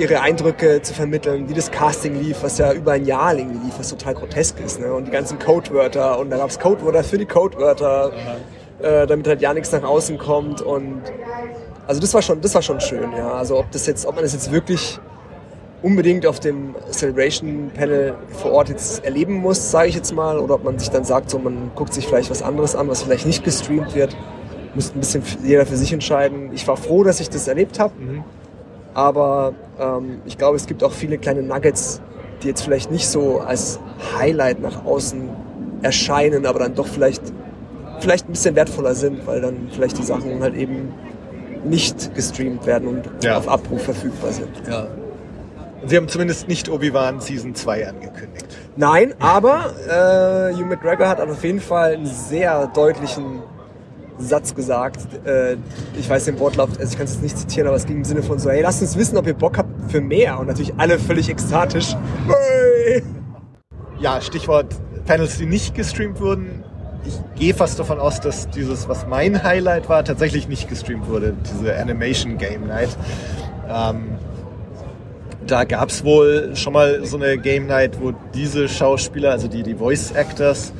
ihre 0.00 0.20
Eindrücke 0.20 0.80
zu 0.82 0.94
vermitteln, 0.94 1.48
wie 1.48 1.54
das 1.54 1.70
Casting 1.70 2.18
lief, 2.18 2.42
was 2.42 2.58
ja 2.58 2.72
über 2.72 2.92
ein 2.92 3.04
Jahr 3.04 3.34
irgendwie 3.34 3.66
lief, 3.66 3.78
was 3.78 3.90
total 3.90 4.14
grotesk 4.14 4.58
ist. 4.60 4.80
Ne? 4.80 4.92
Und 4.92 5.06
die 5.06 5.10
ganzen 5.10 5.38
Codewörter 5.38 6.18
und 6.18 6.30
da 6.30 6.38
gab 6.38 6.48
es 6.48 6.58
Codewörter 6.58 7.04
für 7.04 7.18
die 7.18 7.26
Codewörter, 7.26 8.12
äh, 8.80 9.06
damit 9.06 9.28
halt 9.28 9.42
ja 9.42 9.52
nichts 9.52 9.70
nach 9.72 9.82
außen 9.82 10.16
kommt. 10.16 10.62
Und 10.62 11.02
also 11.86 12.00
das 12.00 12.14
war 12.14 12.22
schon, 12.22 12.40
das 12.40 12.54
war 12.54 12.62
schon 12.62 12.80
schön, 12.80 13.12
ja. 13.12 13.32
Also 13.32 13.58
ob 13.58 13.70
das 13.72 13.86
jetzt, 13.86 14.06
ob 14.06 14.14
man 14.14 14.24
das 14.24 14.32
jetzt 14.32 14.50
wirklich 14.50 14.98
unbedingt 15.82 16.26
auf 16.26 16.40
dem 16.40 16.74
Celebration 16.90 17.70
Panel 17.74 18.14
vor 18.30 18.52
Ort 18.52 18.68
jetzt 18.68 19.04
erleben 19.04 19.34
muss, 19.34 19.70
sage 19.70 19.88
ich 19.88 19.94
jetzt 19.94 20.12
mal, 20.14 20.38
oder 20.38 20.54
ob 20.56 20.64
man 20.64 20.78
sich 20.78 20.90
dann 20.90 21.04
sagt, 21.04 21.30
so 21.30 21.38
man 21.38 21.70
guckt 21.74 21.94
sich 21.94 22.06
vielleicht 22.06 22.30
was 22.30 22.42
anderes 22.42 22.74
an, 22.76 22.88
was 22.88 23.02
vielleicht 23.02 23.26
nicht 23.26 23.44
gestreamt 23.44 23.94
wird, 23.94 24.16
muss 24.74 24.92
ein 24.94 25.00
bisschen 25.00 25.22
jeder 25.42 25.64
für 25.66 25.76
sich 25.76 25.92
entscheiden. 25.92 26.50
Ich 26.52 26.66
war 26.68 26.76
froh, 26.76 27.02
dass 27.02 27.20
ich 27.20 27.30
das 27.30 27.48
erlebt 27.48 27.78
habe. 27.78 27.92
Aber 28.94 29.54
ähm, 29.78 30.20
ich 30.26 30.36
glaube, 30.36 30.56
es 30.56 30.66
gibt 30.66 30.82
auch 30.84 30.92
viele 30.92 31.16
kleine 31.18 31.42
Nuggets, 31.42 32.00
die 32.42 32.48
jetzt 32.48 32.62
vielleicht 32.62 32.90
nicht 32.90 33.06
so 33.08 33.38
als 33.40 33.78
Highlight 34.18 34.60
nach 34.60 34.84
außen 34.84 35.28
erscheinen, 35.82 36.44
aber 36.46 36.58
dann 36.58 36.74
doch 36.74 36.86
vielleicht, 36.86 37.22
vielleicht 38.00 38.28
ein 38.28 38.32
bisschen 38.32 38.54
wertvoller 38.56 38.94
sind, 38.94 39.26
weil 39.26 39.40
dann 39.40 39.68
vielleicht 39.72 39.98
die 39.98 40.02
Sachen 40.02 40.42
halt 40.42 40.54
eben 40.56 40.92
nicht 41.64 42.14
gestreamt 42.14 42.66
werden 42.66 42.88
und 42.88 43.24
Ja. 43.24 43.38
auf 43.38 43.48
Abruf 43.48 43.82
verfügbar 43.82 44.32
sind. 44.32 44.48
Ja. 44.68 44.86
Sie 45.86 45.96
haben 45.96 46.08
zumindest 46.08 46.46
nicht 46.46 46.68
Obi-Wan 46.68 47.20
Season 47.20 47.54
2 47.54 47.88
angekündigt. 47.88 48.46
Nein, 48.76 49.14
aber 49.18 49.74
äh, 49.88 50.54
Hugh 50.54 50.66
McGregor 50.66 51.08
hat 51.08 51.20
auf 51.20 51.42
jeden 51.42 51.60
Fall 51.60 51.94
einen 51.94 52.06
sehr 52.06 52.66
deutlichen 52.68 53.42
Satz 54.18 54.54
gesagt. 54.54 54.98
Äh, 55.24 55.56
ich 55.98 56.08
weiß 56.08 56.26
den 56.26 56.38
Wortlaut, 56.38 56.70
also 56.78 56.84
ich 56.84 56.96
kann 56.96 57.06
es 57.06 57.14
jetzt 57.14 57.22
nicht 57.22 57.38
zitieren, 57.38 57.66
aber 57.68 57.76
es 57.76 57.86
ging 57.86 57.96
im 57.96 58.04
Sinne 58.04 58.22
von 58.22 58.38
so, 58.38 58.50
hey, 58.50 58.62
lasst 58.62 58.82
uns 58.82 58.96
wissen, 58.96 59.16
ob 59.16 59.26
ihr 59.26 59.34
Bock 59.34 59.56
habt 59.58 59.90
für 59.90 60.00
mehr. 60.00 60.38
Und 60.38 60.46
natürlich 60.46 60.74
alle 60.76 60.98
völlig 60.98 61.28
ekstatisch. 61.28 61.96
Hey! 62.26 63.02
Ja, 63.98 64.20
Stichwort 64.20 64.74
Panels, 65.06 65.38
die 65.38 65.46
nicht 65.46 65.74
gestreamt 65.74 66.20
wurden. 66.20 66.62
Ich 67.04 67.18
gehe 67.40 67.54
fast 67.54 67.78
davon 67.78 67.98
aus, 67.98 68.20
dass 68.20 68.50
dieses, 68.50 68.88
was 68.88 69.06
mein 69.06 69.42
Highlight 69.42 69.88
war, 69.88 70.04
tatsächlich 70.04 70.48
nicht 70.48 70.68
gestreamt 70.68 71.08
wurde. 71.08 71.34
Diese 71.54 71.76
Animation 71.76 72.36
Game 72.36 72.66
Night. 72.66 72.90
Ähm, 73.68 74.18
da 75.46 75.64
gab 75.64 75.88
es 75.88 76.04
wohl 76.04 76.54
schon 76.54 76.72
mal 76.72 77.04
so 77.04 77.16
eine 77.16 77.38
Game 77.38 77.66
Night, 77.66 78.00
wo 78.00 78.12
diese 78.34 78.68
Schauspieler, 78.68 79.30
also 79.32 79.48
die, 79.48 79.62
die 79.62 79.74
Voice 79.74 80.12
Actors, 80.12 80.72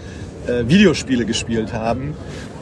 äh, 0.47 0.69
Videospiele 0.69 1.25
gespielt 1.25 1.73
haben. 1.73 2.15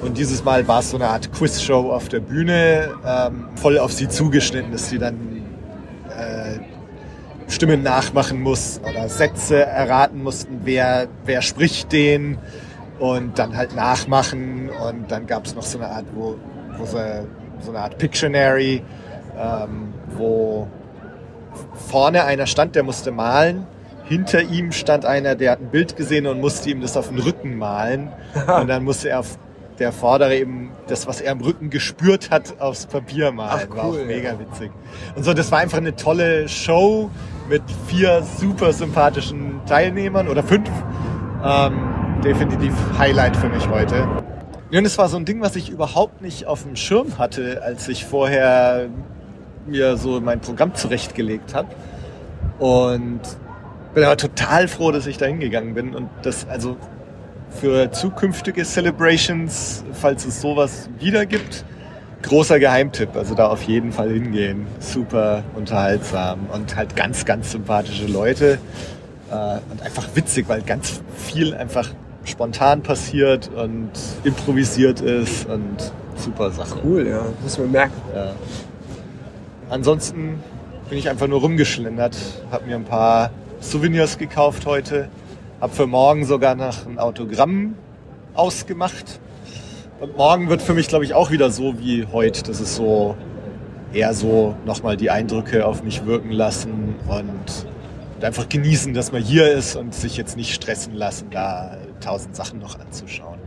Und 0.03 0.17
dieses 0.17 0.45
Mal 0.45 0.67
war 0.69 0.81
es 0.81 0.91
so 0.91 0.97
eine 0.97 1.09
Art 1.09 1.33
Quizshow 1.33 1.93
auf 1.93 2.09
der 2.09 2.21
Bühne, 2.21 2.91
ähm, 3.05 3.49
voll 3.57 3.79
auf 3.79 3.93
sie 3.93 4.09
zugeschnitten, 4.09 4.71
dass 4.71 4.89
sie 4.89 4.99
dann 4.99 5.43
äh, 6.17 6.59
Stimmen 7.51 7.83
nachmachen 7.83 8.41
mussten 8.41 8.85
oder 8.85 9.09
Sätze 9.09 9.65
erraten 9.65 10.23
mussten, 10.23 10.61
wer, 10.65 11.09
wer 11.25 11.43
spricht 11.43 11.93
den 11.93 12.39
und 13.01 13.39
dann 13.39 13.57
halt 13.57 13.75
nachmachen 13.75 14.71
und 14.71 15.11
dann 15.11 15.27
gab 15.27 15.47
es 15.47 15.55
noch 15.55 15.63
so 15.63 15.79
eine 15.79 15.89
Art, 15.89 16.05
wo, 16.15 16.37
wo 16.77 16.85
so, 16.85 16.99
so 17.61 17.71
eine 17.71 17.81
Art 17.81 17.99
Pictionary, 17.99 18.83
ähm, 19.37 19.95
wo 20.17 20.69
vorne 21.75 22.25
einer 22.25 22.47
stand, 22.47 22.75
der 22.75 22.83
musste 22.83 23.11
malen. 23.11 23.67
Hinter 24.05 24.43
ihm 24.43 24.73
stand 24.73 25.05
einer, 25.05 25.35
der 25.35 25.53
hat 25.53 25.61
ein 25.61 25.71
Bild 25.71 25.97
gesehen 25.97 26.27
und 26.27 26.41
musste 26.41 26.71
ihm 26.71 26.81
das 26.81 26.97
auf 26.97 27.09
den 27.09 27.19
Rücken 27.19 27.59
malen. 27.59 28.11
Und 28.61 28.69
dann 28.69 28.83
musste 28.83 29.11
er 29.11 29.21
auf 29.21 29.39
der 29.79 29.93
Vordere 29.93 30.35
eben 30.35 30.71
das, 30.87 31.07
was 31.07 31.21
er 31.21 31.33
am 31.33 31.41
Rücken 31.41 31.69
gespürt 31.69 32.31
hat, 32.31 32.59
aufs 32.59 32.87
Papier 32.87 33.33
malen. 33.33 33.69
Ach, 33.71 33.77
war 33.77 33.85
auch 33.85 33.93
cool, 33.93 34.07
mega 34.07 34.33
ja. 34.33 34.41
witzig. 34.41 34.71
Und 35.15 35.25
so, 35.25 35.35
das 35.35 35.53
war 35.53 35.59
einfach 35.59 35.77
eine 35.77 35.95
tolle 35.95 36.49
Show 36.49 37.11
mit 37.49 37.63
vier 37.87 38.23
super 38.23 38.73
sympathischen 38.73 39.61
Teilnehmern 39.67 40.29
oder 40.29 40.43
fünf. 40.43 40.71
Ähm, 41.45 41.79
definitiv 42.25 42.73
Highlight 42.99 43.37
für 43.37 43.49
mich 43.49 43.69
heute. 43.69 44.09
Und 44.71 44.85
es 44.85 44.99
war 44.99 45.09
so 45.09 45.17
ein 45.17 45.25
Ding, 45.25 45.41
was 45.41 45.57
ich 45.57 45.71
überhaupt 45.71 46.21
nicht 46.21 46.47
auf 46.47 46.65
dem 46.65 46.77
Schirm 46.77 47.19
hatte, 47.19 47.63
als 47.63 47.89
ich 47.89 48.05
vorher 48.05 48.89
mir 49.69 49.97
so 49.97 50.21
mein 50.21 50.41
Programm 50.41 50.75
zurechtgelegt 50.75 51.55
habe. 51.55 51.69
Und 52.59 53.21
bin 53.95 54.05
aber 54.05 54.17
total 54.17 54.69
froh, 54.69 54.91
dass 54.91 55.07
ich 55.07 55.19
da 55.19 55.27
hingegangen 55.27 55.75
bin 55.75 55.95
und 55.95 56.09
das 56.23 56.49
also 56.49 56.77
für 57.51 57.91
zukünftige 57.91 58.65
Celebrations, 58.65 59.85
falls 59.93 60.25
es 60.27 60.41
sowas 60.41 60.89
wieder 60.99 61.27
gibt, 61.27 61.65
großer 62.23 62.59
Geheimtipp. 62.59 63.17
Also 63.17 63.35
da 63.35 63.49
auf 63.49 63.63
jeden 63.63 63.93
Fall 63.93 64.11
hingehen. 64.11 64.67
Super 64.81 65.43
unterhaltsam 65.55 66.41
und 66.53 66.77
halt 66.77 66.97
ganz, 66.97 67.25
ganz 67.25 67.53
sympathische 67.53 68.07
Leute. 68.07 68.59
Äh, 69.31 69.59
und 69.71 69.83
einfach 69.83 70.05
witzig, 70.15 70.49
weil 70.49 70.63
ganz 70.63 71.01
viel 71.17 71.55
einfach 71.55 71.91
spontan 72.25 72.83
passiert 72.83 73.51
und 73.55 73.91
improvisiert 74.25 75.01
ist 75.01 75.49
und 75.49 75.93
super 76.17 76.51
Sache. 76.51 76.79
Cool, 76.85 77.07
ja. 77.07 77.23
Muss 77.43 77.59
man 77.59 77.71
merken. 77.71 78.01
Ja. 78.15 78.33
Ansonsten 79.71 80.43
bin 80.89 80.99
ich 80.99 81.11
einfach 81.11 81.27
nur 81.27 81.41
rumgeschlendert, 81.41 82.17
habe 82.51 82.67
mir 82.67 82.77
ein 82.77 82.85
paar 82.85 83.31
Souvenirs 83.61 84.17
gekauft 84.17 84.65
heute, 84.65 85.09
habe 85.61 85.75
für 85.75 85.87
morgen 85.87 86.25
sogar 86.25 86.55
noch 86.55 86.87
ein 86.87 86.99
Autogramm 86.99 87.75
ausgemacht. 88.33 89.21
Und 90.01 90.17
morgen 90.17 90.49
wird 90.49 90.63
für 90.63 90.73
mich, 90.73 90.89
glaube 90.89 91.05
ich, 91.05 91.13
auch 91.13 91.31
wieder 91.31 91.51
so 91.51 91.79
wie 91.79 92.07
heute. 92.07 92.45
Das 92.45 92.61
ist 92.61 92.77
so 92.77 93.17
eher 93.93 94.15
so 94.15 94.55
nochmal 94.65 94.97
die 94.97 95.11
Eindrücke 95.11 95.67
auf 95.67 95.83
mich 95.83 96.07
wirken 96.07 96.31
lassen 96.31 96.95
und, 97.07 97.67
und 98.17 98.25
einfach 98.25 98.49
genießen, 98.49 98.95
dass 98.95 99.13
man 99.13 99.23
hier 99.23 99.53
ist 99.53 99.77
und 99.77 99.95
sich 99.95 100.17
jetzt 100.17 100.37
nicht 100.37 100.55
stressen 100.55 100.95
lassen, 100.95 101.29
da 101.31 101.77
tausend 102.01 102.37
Sachen 102.37 102.59
noch 102.59 102.79
anzuschauen. 102.79 103.38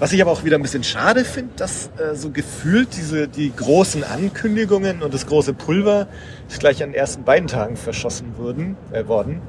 Was 0.00 0.12
ich 0.12 0.22
aber 0.22 0.30
auch 0.30 0.44
wieder 0.44 0.56
ein 0.56 0.62
bisschen 0.62 0.84
schade 0.84 1.24
finde, 1.24 1.50
dass 1.56 1.90
äh, 1.98 2.14
so 2.14 2.30
gefühlt 2.30 2.96
diese 2.96 3.26
die 3.26 3.52
großen 3.54 4.04
Ankündigungen 4.04 5.02
und 5.02 5.12
das 5.12 5.26
große 5.26 5.54
Pulver 5.54 6.06
ist 6.48 6.60
gleich 6.60 6.82
an 6.84 6.90
den 6.90 6.94
ersten 6.94 7.24
beiden 7.24 7.48
Tagen 7.48 7.76
verschossen 7.76 8.36
wurden, 8.36 8.76
äh, 8.92 9.08
worden. 9.08 9.42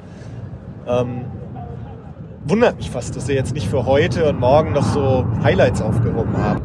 Ähm, 0.88 1.26
wundert 2.46 2.78
mich 2.78 2.90
fast, 2.90 3.16
dass 3.16 3.28
sie 3.28 3.34
jetzt 3.34 3.54
nicht 3.54 3.68
für 3.68 3.86
heute 3.86 4.28
und 4.28 4.40
morgen 4.40 4.74
noch 4.74 4.92
so 4.92 5.24
Highlights 5.44 5.82
aufgehoben 5.82 6.36
haben. 6.38 6.62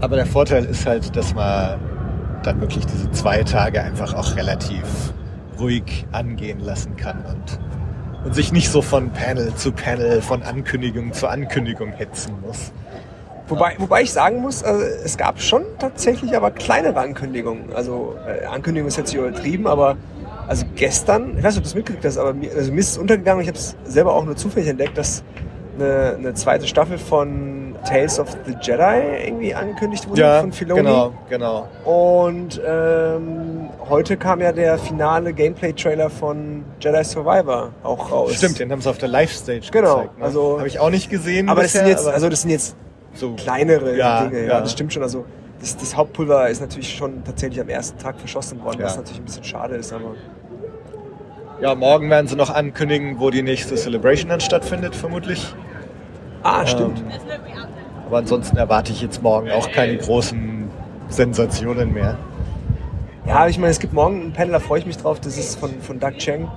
Aber 0.00 0.16
der 0.16 0.26
Vorteil 0.26 0.64
ist 0.64 0.84
halt, 0.84 1.14
dass 1.14 1.32
man 1.32 1.78
dann 2.42 2.60
wirklich 2.60 2.86
diese 2.86 3.10
zwei 3.12 3.44
Tage 3.44 3.82
einfach 3.82 4.14
auch 4.14 4.34
relativ 4.34 4.82
ruhig 5.60 6.06
angehen 6.10 6.58
lassen 6.58 6.96
kann 6.96 7.18
und, 7.18 7.60
und 8.24 8.34
sich 8.34 8.52
nicht 8.52 8.70
so 8.70 8.82
von 8.82 9.10
Panel 9.10 9.54
zu 9.54 9.72
Panel, 9.72 10.20
von 10.22 10.42
Ankündigung 10.42 11.12
zu 11.12 11.28
Ankündigung 11.28 11.92
hetzen 11.92 12.34
muss. 12.46 12.72
Wobei, 13.48 13.74
wobei 13.78 14.02
ich 14.02 14.12
sagen 14.12 14.40
muss, 14.40 14.62
also 14.62 14.84
es 15.04 15.16
gab 15.16 15.40
schon 15.40 15.64
tatsächlich 15.78 16.36
aber 16.36 16.52
kleinere 16.52 17.00
Ankündigungen. 17.00 17.72
Also 17.74 18.14
äh, 18.26 18.46
Ankündigung 18.46 18.86
ist 18.86 18.96
jetzt 18.96 19.10
hier 19.10 19.20
übertrieben, 19.26 19.66
aber 19.66 19.96
also 20.46 20.64
gestern, 20.76 21.36
ich 21.36 21.42
weiß 21.42 21.54
nicht, 21.54 21.58
ob 21.58 21.64
du 21.64 21.68
es 21.68 21.74
mitgekriegt 21.74 22.04
hast, 22.04 22.18
aber 22.18 22.32
mir, 22.32 22.52
also 22.52 22.70
mir 22.72 22.78
ist 22.78 22.90
es 22.90 22.98
untergegangen, 22.98 23.42
ich 23.42 23.48
habe 23.48 23.58
es 23.58 23.76
selber 23.84 24.14
auch 24.14 24.24
nur 24.24 24.36
zufällig 24.36 24.68
entdeckt, 24.68 24.96
dass 24.96 25.24
eine, 25.78 26.16
eine 26.18 26.34
zweite 26.34 26.66
Staffel 26.68 26.98
von 26.98 27.74
Tales 27.84 28.20
of 28.20 28.36
the 28.46 28.54
Jedi 28.60 29.26
irgendwie 29.26 29.54
angekündigt 29.54 30.08
wurde 30.08 30.40
von 30.40 30.52
Filoni. 30.52 30.82
genau, 30.82 31.12
genau. 31.28 31.68
Und 31.84 32.60
ähm, 32.64 33.59
heute 33.90 34.16
kam 34.16 34.40
ja 34.40 34.52
der 34.52 34.78
finale 34.78 35.32
Gameplay-Trailer 35.32 36.08
von 36.10 36.64
Jedi 36.80 37.04
Survivor 37.04 37.70
auch 37.82 38.10
raus. 38.10 38.34
Stimmt, 38.34 38.58
den 38.58 38.72
haben 38.72 38.80
sie 38.80 38.88
auf 38.88 38.98
der 38.98 39.08
Live-Stage 39.08 39.68
Genau, 39.70 39.96
gezeigt. 39.96 40.18
Ne? 40.18 40.24
also- 40.24 40.58
Habe 40.58 40.68
ich 40.68 40.78
auch 40.78 40.90
nicht 40.90 41.10
gesehen 41.10 41.48
Aber 41.48 41.62
das 41.62 41.72
bisher, 41.72 41.86
sind 41.86 41.96
jetzt, 41.96 42.06
also 42.08 42.28
das 42.28 42.42
sind 42.42 42.50
jetzt 42.50 42.76
so 43.14 43.32
kleinere 43.34 43.96
Ja, 43.96 44.24
Dinge, 44.24 44.42
ja, 44.42 44.48
ja. 44.48 44.60
das 44.60 44.72
stimmt 44.72 44.92
schon. 44.92 45.02
Also 45.02 45.24
das, 45.60 45.76
das 45.76 45.96
Hauptpulver 45.96 46.48
ist 46.48 46.60
natürlich 46.60 46.94
schon 46.94 47.22
tatsächlich 47.24 47.60
am 47.60 47.68
ersten 47.68 47.98
Tag 47.98 48.18
verschossen 48.18 48.62
worden, 48.64 48.80
Ja. 48.80 48.86
was 48.86 48.96
natürlich 48.96 49.20
ein 49.20 49.24
bisschen 49.24 49.44
schade 49.44 49.74
ist, 49.76 49.92
aber 49.92 50.14
Ja, 51.60 51.74
morgen 51.74 52.08
werden 52.08 52.26
sie 52.26 52.36
noch 52.36 52.48
ankündigen, 52.50 53.18
wo 53.20 53.28
die 53.30 53.42
nächste 53.42 53.74
Celebration 53.74 54.30
dann 54.30 54.40
stattfindet, 54.40 54.94
vermutlich. 54.96 55.54
Ah, 56.42 56.64
stimmt. 56.66 57.00
Ähm, 57.00 57.06
aber 58.06 58.18
ansonsten 58.18 58.56
erwarte 58.56 58.92
ich 58.92 59.02
jetzt 59.02 59.22
morgen 59.22 59.50
auch 59.50 59.70
keine 59.70 59.98
großen 59.98 60.70
Sensationen 61.10 61.92
mehr. 61.92 62.16
Ja, 63.30 63.46
ich 63.46 63.58
meine, 63.58 63.70
es 63.70 63.78
gibt 63.78 63.92
morgen 63.92 64.22
ein 64.22 64.32
Panel, 64.32 64.50
da 64.50 64.58
freue 64.58 64.80
ich 64.80 64.86
mich 64.86 64.96
drauf, 64.96 65.20
das 65.20 65.38
ist 65.38 65.56
von, 65.60 65.70
von 65.82 66.00
Doug 66.00 66.18
Cheng, 66.18 66.48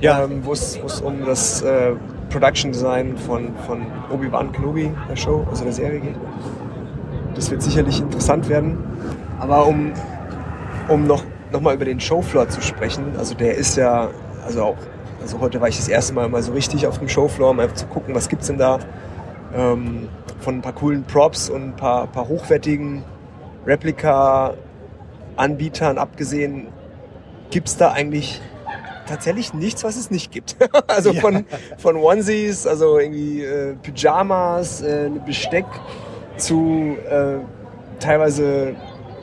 Ja. 0.00 0.24
ähm, 0.24 0.40
wo 0.42 0.54
es 0.54 0.74
es 0.82 1.02
um 1.02 1.26
das 1.26 1.60
äh, 1.60 1.92
Production 2.30 2.72
Design 2.72 3.18
von, 3.18 3.54
von 3.66 3.82
Obi-Wan 4.10 4.50
Kenobi, 4.50 4.90
der 5.06 5.16
Show, 5.16 5.46
also 5.50 5.64
der 5.64 5.74
Serie 5.74 6.00
geht. 6.00 6.14
Das 7.34 7.50
wird 7.50 7.60
sicherlich 7.60 8.00
interessant 8.00 8.48
werden. 8.48 8.78
Aber 9.38 9.66
um, 9.66 9.92
um 10.88 11.06
noch, 11.06 11.22
noch 11.52 11.60
mal 11.60 11.74
über 11.74 11.84
den 11.84 12.00
Showfloor 12.00 12.48
zu 12.48 12.62
sprechen, 12.62 13.04
also 13.18 13.34
der 13.34 13.56
ist 13.56 13.76
ja, 13.76 14.08
also 14.46 14.62
auch, 14.62 14.76
also 15.20 15.40
heute 15.40 15.60
war 15.60 15.68
ich 15.68 15.76
das 15.76 15.88
erste 15.88 16.14
Mal 16.14 16.26
mal 16.30 16.42
so 16.42 16.52
richtig 16.52 16.86
auf 16.86 16.98
dem 17.00 17.10
Showfloor, 17.10 17.50
um 17.50 17.60
einfach 17.60 17.76
zu 17.76 17.84
gucken, 17.84 18.14
was 18.14 18.30
gibt's 18.30 18.46
denn 18.46 18.56
da 18.56 18.78
ähm, 19.54 20.08
von 20.40 20.54
ein 20.54 20.62
paar 20.62 20.72
coolen 20.72 21.04
Props 21.04 21.50
und 21.50 21.64
ein 21.64 21.76
paar, 21.76 22.06
paar 22.06 22.26
hochwertigen 22.28 23.04
Replika-Anbietern 25.38 25.98
abgesehen, 25.98 26.68
gibt's 27.50 27.76
da 27.76 27.92
eigentlich 27.92 28.40
tatsächlich 29.06 29.52
nichts, 29.54 29.84
was 29.84 29.96
es 29.96 30.10
nicht 30.10 30.32
gibt. 30.32 30.56
also 30.86 31.12
Ja. 31.12 31.20
von, 31.20 31.44
von 31.78 31.96
Onesies, 31.96 32.66
also 32.66 32.98
irgendwie 32.98 33.42
äh, 33.44 33.74
Pyjamas, 33.82 34.80
äh, 34.82 35.10
Besteck 35.26 35.66
zu 36.36 36.96
äh, 37.08 37.36
teilweise 38.00 38.74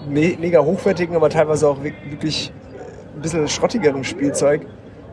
me 0.08 0.36
mega 0.40 0.60
hochwertigen, 0.64 1.16
aber 1.16 1.30
teilweise 1.30 1.68
auch 1.68 1.78
wirk- 1.84 2.10
wirklich 2.10 2.52
ein 3.16 3.22
bisschen 3.22 3.48
schrottigerem 3.48 4.04
Spielzeug. 4.04 4.66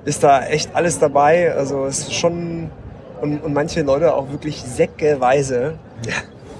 Ist 0.05 0.23
da 0.23 0.47
echt 0.47 0.75
alles 0.75 0.99
dabei. 0.99 1.53
Also 1.55 1.85
es 1.87 2.01
ist 2.01 2.15
schon 2.15 2.71
und, 3.21 3.43
und 3.43 3.53
manche 3.53 3.83
Leute 3.83 4.15
auch 4.15 4.31
wirklich 4.31 4.63
säckeweise 4.63 5.75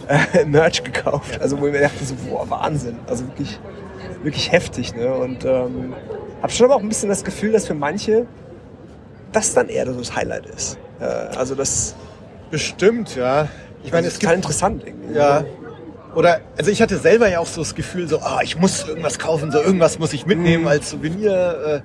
äh, 0.09 0.45
Merch 0.47 0.83
gekauft. 0.83 1.41
Also 1.41 1.61
wo 1.61 1.67
ich 1.67 1.73
mir 1.73 1.83
dachte 1.83 2.05
so, 2.05 2.15
boah, 2.29 2.49
Wahnsinn. 2.51 2.97
Also 3.07 3.25
wirklich 3.27 3.61
wirklich 4.23 4.53
heftig. 4.53 4.95
Ne? 4.95 5.13
Und 5.15 5.45
ähm, 5.45 5.95
habe 6.43 6.53
schon 6.53 6.67
aber 6.67 6.77
auch 6.77 6.83
ein 6.83 6.89
bisschen 6.89 7.09
das 7.09 7.25
Gefühl, 7.25 7.53
dass 7.53 7.67
für 7.67 7.75
manche 7.75 8.27
das 9.33 9.55
dann 9.55 9.69
eher 9.69 9.87
so 9.87 9.99
das 9.99 10.15
Highlight 10.15 10.47
ist. 10.47 10.79
Äh, 11.01 11.05
also 11.05 11.55
das 11.55 11.95
Bestimmt, 12.51 13.15
ja. 13.15 13.49
Ich 13.85 13.93
meine, 13.93 14.05
das 14.07 14.15
es 14.15 14.15
ist 14.15 14.21
total 14.23 14.35
gibt 14.37 14.45
interessant 14.45 14.83
irgendwie. 14.87 15.15
Ja. 15.15 15.45
Oder, 16.15 16.41
also 16.57 16.71
ich 16.71 16.81
hatte 16.81 16.97
selber 16.97 17.29
ja 17.29 17.39
auch 17.39 17.47
so 17.47 17.61
das 17.61 17.75
Gefühl, 17.75 18.09
so, 18.09 18.21
ah, 18.21 18.41
ich 18.43 18.59
muss 18.59 18.89
irgendwas 18.89 19.19
kaufen, 19.19 19.53
so 19.53 19.61
irgendwas 19.61 19.99
muss 19.99 20.13
ich 20.13 20.27
mitnehmen 20.27 20.63
Mhm. 20.63 20.69
als 20.69 20.91
Souvenir. 20.91 21.83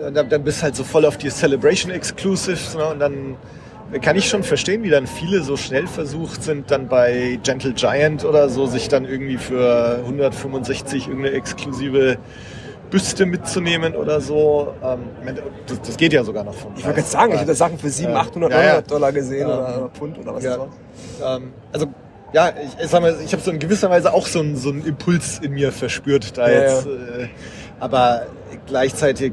Äh, 0.00 0.12
dann, 0.12 0.28
dann 0.28 0.44
bist 0.44 0.60
du 0.60 0.62
halt 0.62 0.76
so 0.76 0.84
voll 0.84 1.04
auf 1.04 1.18
die 1.18 1.28
Celebration 1.28 1.90
Exclusives 1.90 2.76
ne, 2.76 2.86
und 2.86 3.00
dann 3.00 3.36
kann 4.02 4.16
ich 4.16 4.28
schon 4.28 4.42
verstehen, 4.42 4.82
wie 4.82 4.90
dann 4.90 5.06
viele 5.06 5.42
so 5.42 5.56
schnell 5.56 5.86
versucht 5.86 6.42
sind, 6.42 6.70
dann 6.70 6.88
bei 6.88 7.38
Gentle 7.42 7.72
Giant 7.72 8.24
oder 8.24 8.48
so, 8.48 8.66
sich 8.66 8.88
dann 8.88 9.04
irgendwie 9.06 9.38
für 9.38 10.00
165 10.04 11.08
irgendeine 11.08 11.34
exklusive 11.36 12.18
Büste 12.90 13.26
mitzunehmen 13.26 13.94
oder 13.94 14.20
so. 14.20 14.74
Ähm, 14.82 15.00
das, 15.66 15.80
das 15.82 15.96
geht 15.96 16.12
ja 16.12 16.24
sogar 16.24 16.44
noch 16.44 16.54
vom 16.54 16.72
Ich 16.76 16.84
wollte 16.84 17.00
gerade 17.00 17.10
sagen, 17.10 17.32
ich 17.34 17.42
da 17.42 17.54
Sachen 17.54 17.78
für 17.78 17.88
700, 17.88 18.14
Ja. 18.24 18.28
800, 18.28 18.50
Ja, 18.52 18.56
ja. 18.58 18.64
900 18.66 18.90
Dollar 18.90 19.12
gesehen 19.12 19.46
oder, 19.46 19.58
oder 19.78 19.88
Pfund 19.90 20.18
oder 20.18 20.34
was 20.34 20.44
Ja. 20.44 20.50
das 20.50 20.58
war. 21.20 21.36
Ähm, 21.36 21.52
also 21.72 21.86
ja, 22.32 22.50
ich, 22.50 22.84
ich 22.84 22.90
sag 22.90 23.00
mal, 23.00 23.16
ich 23.24 23.32
habe 23.32 23.42
so 23.42 23.50
in 23.50 23.58
gewisser 23.58 23.88
Weise 23.88 24.12
auch 24.12 24.26
so 24.26 24.40
einen, 24.40 24.56
so 24.56 24.68
einen 24.68 24.84
Impuls 24.84 25.38
in 25.38 25.52
mir 25.52 25.72
verspürt 25.72 26.36
da 26.36 26.48
Ja, 26.50 26.60
jetzt. 26.60 26.86
Äh, 26.86 27.28
aber 27.80 28.26
gleichzeitig 28.66 29.32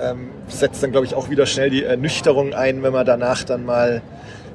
ähm, 0.00 0.30
setzt 0.48 0.82
dann, 0.82 0.92
glaube 0.92 1.06
ich, 1.06 1.14
auch 1.14 1.30
wieder 1.30 1.46
schnell 1.46 1.70
die 1.70 1.84
Ernüchterung 1.84 2.54
ein, 2.54 2.82
wenn 2.82 2.92
man 2.92 3.06
danach 3.06 3.44
dann 3.44 3.64
mal 3.64 4.02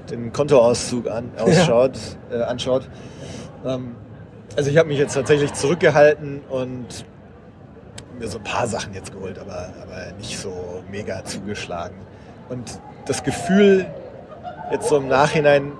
den 0.09 0.33
Kontoauszug 0.33 1.09
an, 1.09 1.31
ausschaut, 1.37 1.97
äh, 2.31 2.41
anschaut. 2.41 2.89
Ähm, 3.65 3.95
also 4.55 4.69
ich 4.69 4.77
habe 4.77 4.87
mich 4.89 4.99
jetzt 4.99 5.13
tatsächlich 5.13 5.53
zurückgehalten 5.53 6.41
und 6.49 7.05
mir 8.19 8.27
so 8.27 8.37
ein 8.37 8.43
paar 8.43 8.67
Sachen 8.67 8.93
jetzt 8.93 9.11
geholt, 9.11 9.39
aber, 9.39 9.69
aber 9.81 10.11
nicht 10.19 10.37
so 10.37 10.83
mega 10.91 11.23
zugeschlagen. 11.23 11.95
Und 12.49 12.79
das 13.05 13.23
Gefühl 13.23 13.85
jetzt 14.71 14.89
so 14.89 14.97
im 14.97 15.07
Nachhinein, 15.07 15.71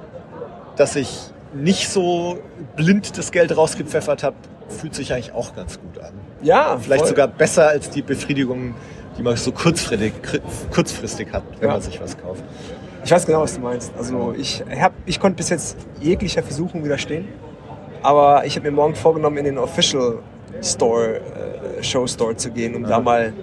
dass 0.75 0.95
ich 0.95 1.31
nicht 1.53 1.89
so 1.89 2.39
blind 2.75 3.17
das 3.17 3.31
Geld 3.31 3.55
rausgepfeffert 3.55 4.23
habe, 4.23 4.35
fühlt 4.69 4.95
sich 4.95 5.13
eigentlich 5.13 5.33
auch 5.33 5.55
ganz 5.55 5.79
gut 5.79 5.99
an. 5.99 6.13
Ja, 6.41 6.77
Vielleicht 6.77 7.01
voll. 7.01 7.09
sogar 7.09 7.27
besser 7.27 7.67
als 7.67 7.89
die 7.89 8.01
Befriedigung, 8.01 8.73
die 9.17 9.23
man 9.23 9.35
so 9.35 9.51
kurzfristig, 9.51 10.13
kurzfristig 10.73 11.27
hat, 11.31 11.43
wenn 11.59 11.67
Ja. 11.69 11.73
man 11.73 11.81
sich 11.81 11.99
was 12.01 12.17
kauft. 12.17 12.43
Ich 13.05 13.11
weiß 13.11 13.25
genau, 13.25 13.41
was 13.41 13.55
du 13.55 13.61
meinst. 13.61 13.91
Also 13.97 14.33
ich, 14.37 14.63
hab, 14.79 14.93
ich 15.05 15.19
konnte 15.19 15.35
bis 15.37 15.49
jetzt 15.49 15.77
jeglicher 15.99 16.41
Versuchung 16.41 16.83
widerstehen. 16.83 17.27
Aber 18.01 18.45
ich 18.45 18.55
habe 18.55 18.69
mir 18.69 18.75
morgen 18.75 18.95
vorgenommen, 18.95 19.37
in 19.37 19.45
den 19.45 19.57
Official 19.57 20.19
Store, 20.61 21.17
äh, 21.79 21.83
Show 21.83 22.05
Store 22.07 22.35
zu 22.35 22.49
gehen, 22.51 22.75
um 22.75 22.83
da 22.83 22.99
mal, 22.99 23.33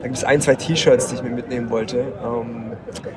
da 0.00 0.04
gibt 0.06 0.16
es 0.16 0.24
ein, 0.24 0.40
zwei 0.40 0.54
T-Shirts, 0.54 1.08
die 1.08 1.14
ich 1.16 1.22
mir 1.22 1.30
mitnehmen 1.30 1.70
wollte. 1.70 1.98
Ähm, 2.24 2.72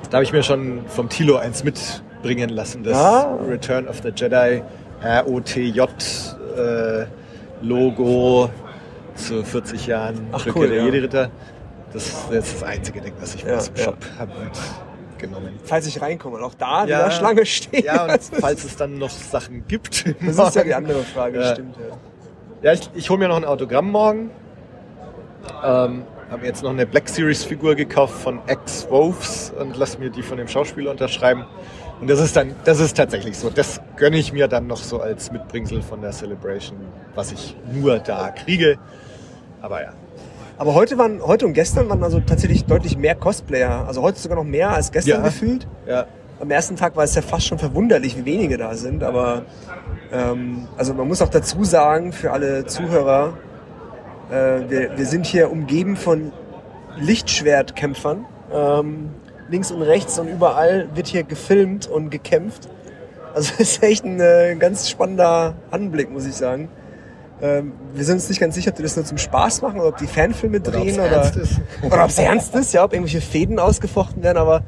Da 0.09 0.17
habe 0.17 0.23
ich 0.23 0.33
mir 0.33 0.43
schon 0.43 0.81
vom 0.87 1.07
Tilo 1.07 1.37
eins 1.37 1.63
mitbringen 1.63 2.49
lassen, 2.49 2.83
das 2.83 2.97
Ah. 2.97 3.37
Return 3.47 3.87
of 3.87 4.01
the 4.03 4.09
Jedi 4.13 4.61
ROTJ 5.03 5.79
äh, 5.79 7.05
Logo 7.61 8.49
zu 9.15 9.43
40 9.43 9.87
Jahren 9.87 10.27
Ach, 10.31 10.45
Rückkehr 10.45 10.55
cool, 10.61 10.67
der 10.69 10.77
ja. 10.79 10.85
Jedi-Ritter. 10.85 11.29
Das 11.93 12.05
ist 12.07 12.15
jetzt 12.31 12.53
das 12.55 12.63
einzige 12.63 13.01
Ding, 13.01 13.13
was 13.19 13.35
ich 13.35 13.43
Ja, 13.43 13.57
aus 13.57 13.65
dem 13.67 13.75
ja. 13.75 13.83
Shop 13.83 13.97
habe 14.17 14.31
mitgenommen. 15.11 15.59
falls 15.65 15.85
ich 15.87 16.01
reinkomme 16.01 16.37
und 16.37 16.43
auch 16.43 16.53
da 16.53 16.79
Ja. 16.85 16.85
wieder 16.85 17.11
Schlange 17.11 17.45
stehe. 17.45 17.83
Ja, 17.83 18.03
und 18.03 18.09
das 18.09 18.29
ist, 18.29 18.35
falls 18.39 18.63
es 18.63 18.75
dann 18.77 18.97
noch 18.97 19.09
Sachen 19.09 19.65
gibt. 19.67 20.05
das 20.25 20.37
ist 20.37 20.55
ja 20.55 20.63
die 20.63 20.73
andere 20.73 21.03
Frage, 21.03 21.39
Ja. 21.41 21.53
stimmt. 21.53 21.75
Ja. 21.77 21.97
Ja, 22.63 22.73
ich, 22.73 22.89
ich 22.93 23.09
hole 23.09 23.19
mir 23.19 23.27
noch 23.27 23.37
ein 23.37 23.45
Autogramm 23.45 23.89
morgen. 23.91 24.29
Ähm, 25.63 26.03
habe 26.29 26.41
mir 26.41 26.47
jetzt 26.47 26.63
noch 26.63 26.69
eine 26.69 26.85
Black 26.85 27.09
Series 27.09 27.43
Figur 27.43 27.75
gekauft 27.75 28.13
von 28.21 28.39
Ex 28.47 28.87
Wolves 28.89 29.51
und 29.59 29.75
lass 29.77 29.97
mir 29.99 30.09
die 30.09 30.21
von 30.23 30.37
dem 30.37 30.47
Schauspieler 30.47 30.91
unterschreiben. 30.91 31.45
Und 31.99 32.09
das 32.09 32.19
ist 32.19 32.35
dann, 32.35 32.55
das 32.63 32.79
ist 32.79 32.95
tatsächlich 32.97 33.37
so. 33.37 33.49
Das 33.49 33.81
gönne 33.97 34.17
ich 34.17 34.31
mir 34.33 34.47
dann 34.47 34.65
noch 34.67 34.77
so 34.77 35.01
als 35.01 35.31
Mitbringsel 35.31 35.81
von 35.81 36.01
der 36.01 36.11
Celebration, 36.11 36.77
was 37.15 37.31
ich 37.31 37.55
nur 37.71 37.99
da 37.99 38.29
kriege. 38.29 38.77
Aber 39.61 39.81
ja. 39.83 39.93
Aber 40.61 40.75
heute 40.75 40.99
waren, 40.99 41.23
heute 41.25 41.47
und 41.47 41.53
gestern 41.53 41.89
waren 41.89 42.03
also 42.03 42.19
tatsächlich 42.19 42.65
deutlich 42.65 42.95
mehr 42.95 43.15
Cosplayer. 43.15 43.87
Also 43.87 44.03
heute 44.03 44.19
sogar 44.19 44.37
noch 44.37 44.43
mehr 44.43 44.69
als 44.69 44.91
gestern 44.91 45.21
Ja. 45.21 45.25
gefühlt. 45.25 45.65
Ja, 45.87 46.05
Am 46.39 46.51
ersten 46.51 46.75
Tag 46.75 46.95
war 46.95 47.03
es 47.03 47.15
ja 47.15 47.23
fast 47.23 47.47
schon 47.47 47.57
verwunderlich, 47.57 48.15
wie 48.15 48.25
wenige 48.25 48.59
da 48.59 48.75
sind. 48.75 49.03
Aber 49.03 49.41
ähm, 50.13 50.67
also 50.77 50.93
man 50.93 51.07
muss 51.07 51.19
auch 51.23 51.29
dazu 51.29 51.63
sagen, 51.63 52.13
für 52.13 52.31
alle 52.31 52.67
Zuhörer, 52.67 53.33
äh, 54.29 54.69
wir, 54.69 54.97
wir 54.99 55.05
sind 55.07 55.25
hier 55.25 55.49
umgeben 55.51 55.95
von 55.95 56.31
Lichtschwertkämpfern. 56.95 58.25
Ähm, 58.53 59.09
links 59.49 59.71
und 59.71 59.81
rechts 59.81 60.19
und 60.19 60.27
überall 60.27 60.89
wird 60.93 61.07
hier 61.07 61.23
gefilmt 61.23 61.87
und 61.87 62.11
gekämpft. 62.11 62.69
Also 63.33 63.51
es 63.57 63.77
ist 63.77 63.83
echt 63.83 64.05
ein 64.05 64.19
äh, 64.19 64.55
ganz 64.59 64.87
spannender 64.91 65.55
Anblick, 65.71 66.11
muss 66.11 66.27
ich 66.27 66.35
sagen. 66.35 66.69
Ähm, 67.41 67.73
wir 67.95 68.05
sind 68.05 68.15
uns 68.15 68.29
nicht 68.29 68.39
ganz 68.39 68.53
sicher, 68.53 68.69
ob 68.69 68.75
die 68.75 68.83
das 68.83 68.95
nur 68.95 69.05
zum 69.05 69.17
Spaß 69.17 69.63
machen 69.63 69.79
oder 69.79 69.89
ob 69.89 69.97
die 69.97 70.05
Fanfilme 70.05 70.59
Oder 70.59 70.71
drehen 70.71 70.95
oder, 70.95 71.07
ernst 71.07 71.35
ist. 71.37 71.59
oder 71.81 72.03
ob 72.03 72.09
es 72.09 72.19
ernst 72.19 72.53
ist, 72.55 72.73
ja, 72.73 72.83
ob 72.83 72.93
irgendwelche 72.93 73.21
Fäden 73.21 73.57
ausgefochten 73.57 74.21
werden, 74.21 74.37
aber 74.37 74.63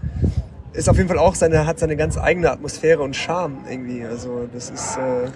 ist 0.74 0.90
auf 0.90 0.98
jeden 0.98 1.08
Fall 1.08 1.20
auch 1.20 1.36
seine, 1.36 1.68
hat 1.68 1.78
seine 1.78 1.96
ganz 1.96 2.18
eigene 2.18 2.50
Atmosphäre 2.50 3.04
und 3.04 3.16
Charme 3.16 3.60
irgendwie. 3.70 4.04
Also 4.04 4.50
das 4.52 4.72
ist 4.72 4.98
äh, 4.98 5.30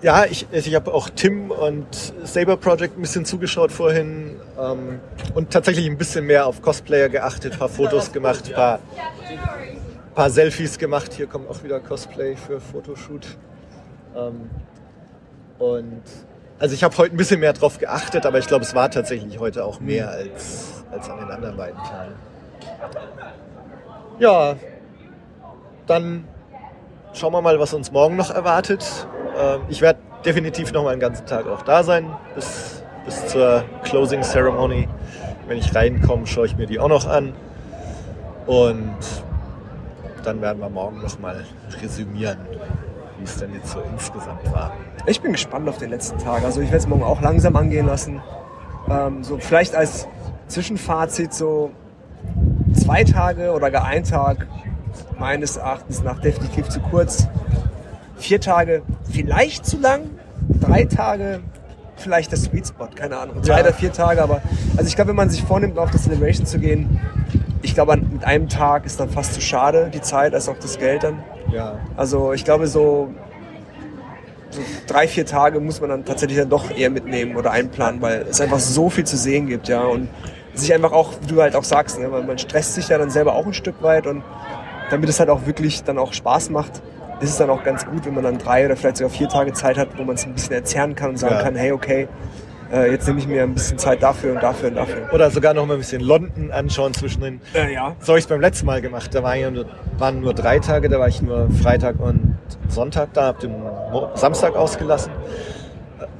ja 0.00 0.24
ich, 0.24 0.46
ich 0.50 0.74
habe 0.74 0.94
auch 0.94 1.10
Tim 1.10 1.50
und 1.50 1.86
Saber 2.24 2.56
Project 2.56 2.96
ein 2.96 3.02
bisschen 3.02 3.26
zugeschaut 3.26 3.70
vorhin 3.70 4.36
ähm, 4.58 5.00
und 5.34 5.50
tatsächlich 5.50 5.86
ein 5.86 5.98
bisschen 5.98 6.24
mehr 6.24 6.46
auf 6.46 6.62
Cosplayer 6.62 7.10
geachtet, 7.10 7.58
paar 7.58 7.68
Fotos 7.68 8.12
gemacht, 8.14 8.50
paar, 8.54 8.78
paar 10.14 10.30
Selfies 10.30 10.78
gemacht. 10.78 11.12
Hier 11.12 11.26
kommt 11.26 11.50
auch 11.50 11.62
wieder 11.62 11.80
Cosplay 11.80 12.34
für 12.34 12.60
Fotoshoot. 12.60 13.26
Ähm, 14.16 14.48
und 15.58 16.02
also 16.60 16.74
ich 16.74 16.84
habe 16.84 16.96
heute 16.98 17.14
ein 17.14 17.16
bisschen 17.16 17.40
mehr 17.40 17.54
drauf 17.54 17.78
geachtet, 17.78 18.26
aber 18.26 18.38
ich 18.38 18.46
glaube, 18.46 18.64
es 18.64 18.74
war 18.74 18.90
tatsächlich 18.90 19.40
heute 19.40 19.64
auch 19.64 19.80
mehr 19.80 20.10
als, 20.10 20.84
als 20.92 21.08
an 21.08 21.18
den 21.18 21.30
anderen 21.30 21.56
beiden 21.56 21.78
Tagen. 21.78 22.12
Ja, 24.18 24.56
dann 25.86 26.28
schauen 27.14 27.32
wir 27.32 27.40
mal, 27.40 27.58
was 27.58 27.72
uns 27.72 27.90
morgen 27.90 28.16
noch 28.16 28.30
erwartet. 28.30 28.84
Ähm, 29.38 29.62
ich 29.70 29.80
werde 29.80 30.00
definitiv 30.26 30.70
noch 30.72 30.84
mal 30.84 30.90
einen 30.90 31.00
ganzen 31.00 31.24
Tag 31.24 31.46
auch 31.48 31.62
da 31.62 31.82
sein, 31.82 32.14
bis, 32.34 32.84
bis 33.06 33.28
zur 33.28 33.64
Closing 33.82 34.20
Ceremony. 34.20 34.86
Wenn 35.48 35.56
ich 35.56 35.74
reinkomme, 35.74 36.26
schaue 36.26 36.44
ich 36.44 36.58
mir 36.58 36.66
die 36.66 36.78
auch 36.78 36.88
noch 36.88 37.08
an. 37.08 37.32
Und 38.46 38.98
dann 40.24 40.42
werden 40.42 40.60
wir 40.60 40.68
morgen 40.68 41.00
noch 41.00 41.18
mal 41.18 41.42
resümieren, 41.80 42.36
wie 43.20 43.24
es 43.24 43.36
denn 43.36 43.52
jetzt 43.54 43.70
so 43.72 43.80
insgesamt 43.92 44.50
war. 44.52 44.72
Ich 45.06 45.20
bin 45.20 45.32
gespannt 45.32 45.68
auf 45.68 45.78
den 45.78 45.90
letzten 45.90 46.18
Tag. 46.18 46.42
Also 46.44 46.60
ich 46.60 46.68
werde 46.68 46.78
es 46.78 46.86
morgen 46.88 47.02
auch 47.02 47.20
langsam 47.20 47.54
angehen 47.56 47.86
lassen. 47.86 48.20
Ähm, 48.88 49.22
so 49.22 49.38
vielleicht 49.38 49.74
als 49.74 50.08
Zwischenfazit 50.48 51.32
so 51.34 51.70
zwei 52.74 53.04
Tage 53.04 53.52
oder 53.52 53.70
gar 53.70 53.84
ein 53.84 54.04
Tag 54.04 54.46
meines 55.18 55.56
Erachtens 55.56 56.02
nach 56.02 56.18
definitiv 56.20 56.68
zu 56.68 56.80
kurz. 56.80 57.28
Vier 58.16 58.40
Tage 58.40 58.82
vielleicht 59.10 59.66
zu 59.66 59.78
lang. 59.78 60.02
Drei 60.60 60.84
Tage 60.84 61.40
vielleicht 61.96 62.30
der 62.32 62.38
Sweet 62.38 62.68
Spot. 62.68 62.88
Keine 62.94 63.18
Ahnung. 63.18 63.42
Zwei 63.42 63.56
Ja. 63.58 63.60
oder 63.64 63.72
vier 63.74 63.92
Tage. 63.92 64.22
Aber 64.22 64.40
also 64.76 64.88
ich 64.88 64.96
glaube, 64.96 65.10
wenn 65.10 65.16
man 65.16 65.30
sich 65.30 65.42
vornimmt, 65.42 65.78
auf 65.78 65.90
das 65.90 66.04
Celebration 66.04 66.46
zu 66.46 66.58
gehen, 66.58 66.98
ich 67.62 67.74
glaube, 67.74 67.96
mit 67.98 68.24
einem 68.24 68.48
Tag 68.48 68.86
ist 68.86 68.98
dann 68.98 69.10
fast 69.10 69.34
zu 69.34 69.40
schade, 69.42 69.90
die 69.92 70.00
Zeit, 70.00 70.32
als 70.34 70.48
auch 70.48 70.56
das 70.58 70.78
Geld 70.78 71.04
dann. 71.04 71.22
Ja, 71.52 71.78
Also 71.96 72.32
ich 72.32 72.44
glaube, 72.44 72.66
so, 72.66 73.12
so 74.50 74.60
drei, 74.86 75.08
vier 75.08 75.26
Tage 75.26 75.60
muss 75.60 75.80
man 75.80 75.90
dann 75.90 76.04
tatsächlich 76.04 76.38
dann 76.38 76.48
doch 76.48 76.70
eher 76.70 76.90
mitnehmen 76.90 77.36
oder 77.36 77.50
einplanen, 77.50 78.00
weil 78.00 78.26
es 78.28 78.40
einfach 78.40 78.58
so 78.60 78.90
viel 78.90 79.04
zu 79.04 79.16
sehen 79.16 79.46
gibt, 79.46 79.68
ja. 79.68 79.84
Und 79.84 80.08
sich 80.54 80.72
einfach 80.74 80.92
auch, 80.92 81.12
wie 81.22 81.26
du 81.34 81.40
halt 81.40 81.54
auch 81.54 81.64
sagst, 81.64 81.98
ne, 82.00 82.08
man, 82.08 82.26
man 82.26 82.38
stresst 82.38 82.74
sich 82.74 82.88
ja 82.88 82.98
dann 82.98 83.10
selber 83.10 83.34
auch 83.34 83.46
ein 83.46 83.54
Stück 83.54 83.82
weit 83.82 84.06
und 84.06 84.22
damit 84.90 85.08
es 85.08 85.20
halt 85.20 85.30
auch 85.30 85.46
wirklich 85.46 85.84
dann 85.84 85.98
auch 85.98 86.12
Spaß 86.12 86.50
macht, 86.50 86.82
ist 87.20 87.30
es 87.30 87.36
dann 87.36 87.50
auch 87.50 87.62
ganz 87.62 87.86
gut, 87.86 88.04
wenn 88.06 88.14
man 88.14 88.24
dann 88.24 88.38
drei 88.38 88.66
oder 88.66 88.76
vielleicht 88.76 88.96
sogar 88.96 89.10
vier 89.10 89.28
Tage 89.28 89.52
Zeit 89.52 89.78
hat, 89.78 89.96
wo 89.96 90.02
man 90.04 90.16
es 90.16 90.24
ein 90.26 90.32
bisschen 90.34 90.54
erzerren 90.54 90.94
kann 90.94 91.10
und 91.10 91.16
sagen 91.18 91.36
Ja. 91.36 91.42
kann, 91.42 91.54
hey, 91.54 91.70
okay, 91.70 92.08
äh, 92.72 92.90
jetzt 92.90 93.06
nehme 93.06 93.18
ich 93.18 93.26
mir 93.26 93.42
ein 93.42 93.54
bisschen 93.54 93.78
Zeit 93.78 94.02
dafür 94.02 94.34
und 94.34 94.42
dafür 94.42 94.68
und 94.68 94.76
dafür. 94.76 95.12
oder 95.12 95.30
sogar 95.30 95.54
noch 95.54 95.66
mal 95.66 95.74
ein 95.74 95.80
bisschen 95.80 96.02
London 96.02 96.52
anschauen 96.52 96.94
zwischendrin. 96.94 97.40
Äh, 97.54 97.72
ja. 97.72 97.96
So 98.00 98.08
habe 98.08 98.18
ich 98.18 98.24
es 98.24 98.28
beim 98.28 98.40
letzten 98.40 98.66
Mal 98.66 98.80
gemacht. 98.80 99.14
Da 99.14 99.22
war 99.22 99.34
ja 99.34 99.50
nur, 99.50 99.66
waren 99.98 100.20
nur 100.20 100.34
drei 100.34 100.58
Tage, 100.58 100.88
da 100.88 100.98
war 100.98 101.08
ich 101.08 101.20
nur 101.22 101.50
Freitag 101.50 101.98
und 101.98 102.38
Sonntag 102.68 103.12
da, 103.12 103.24
habe 103.24 103.40
den 103.40 103.54
Samstag 104.14 104.56
ausgelassen. 104.56 105.12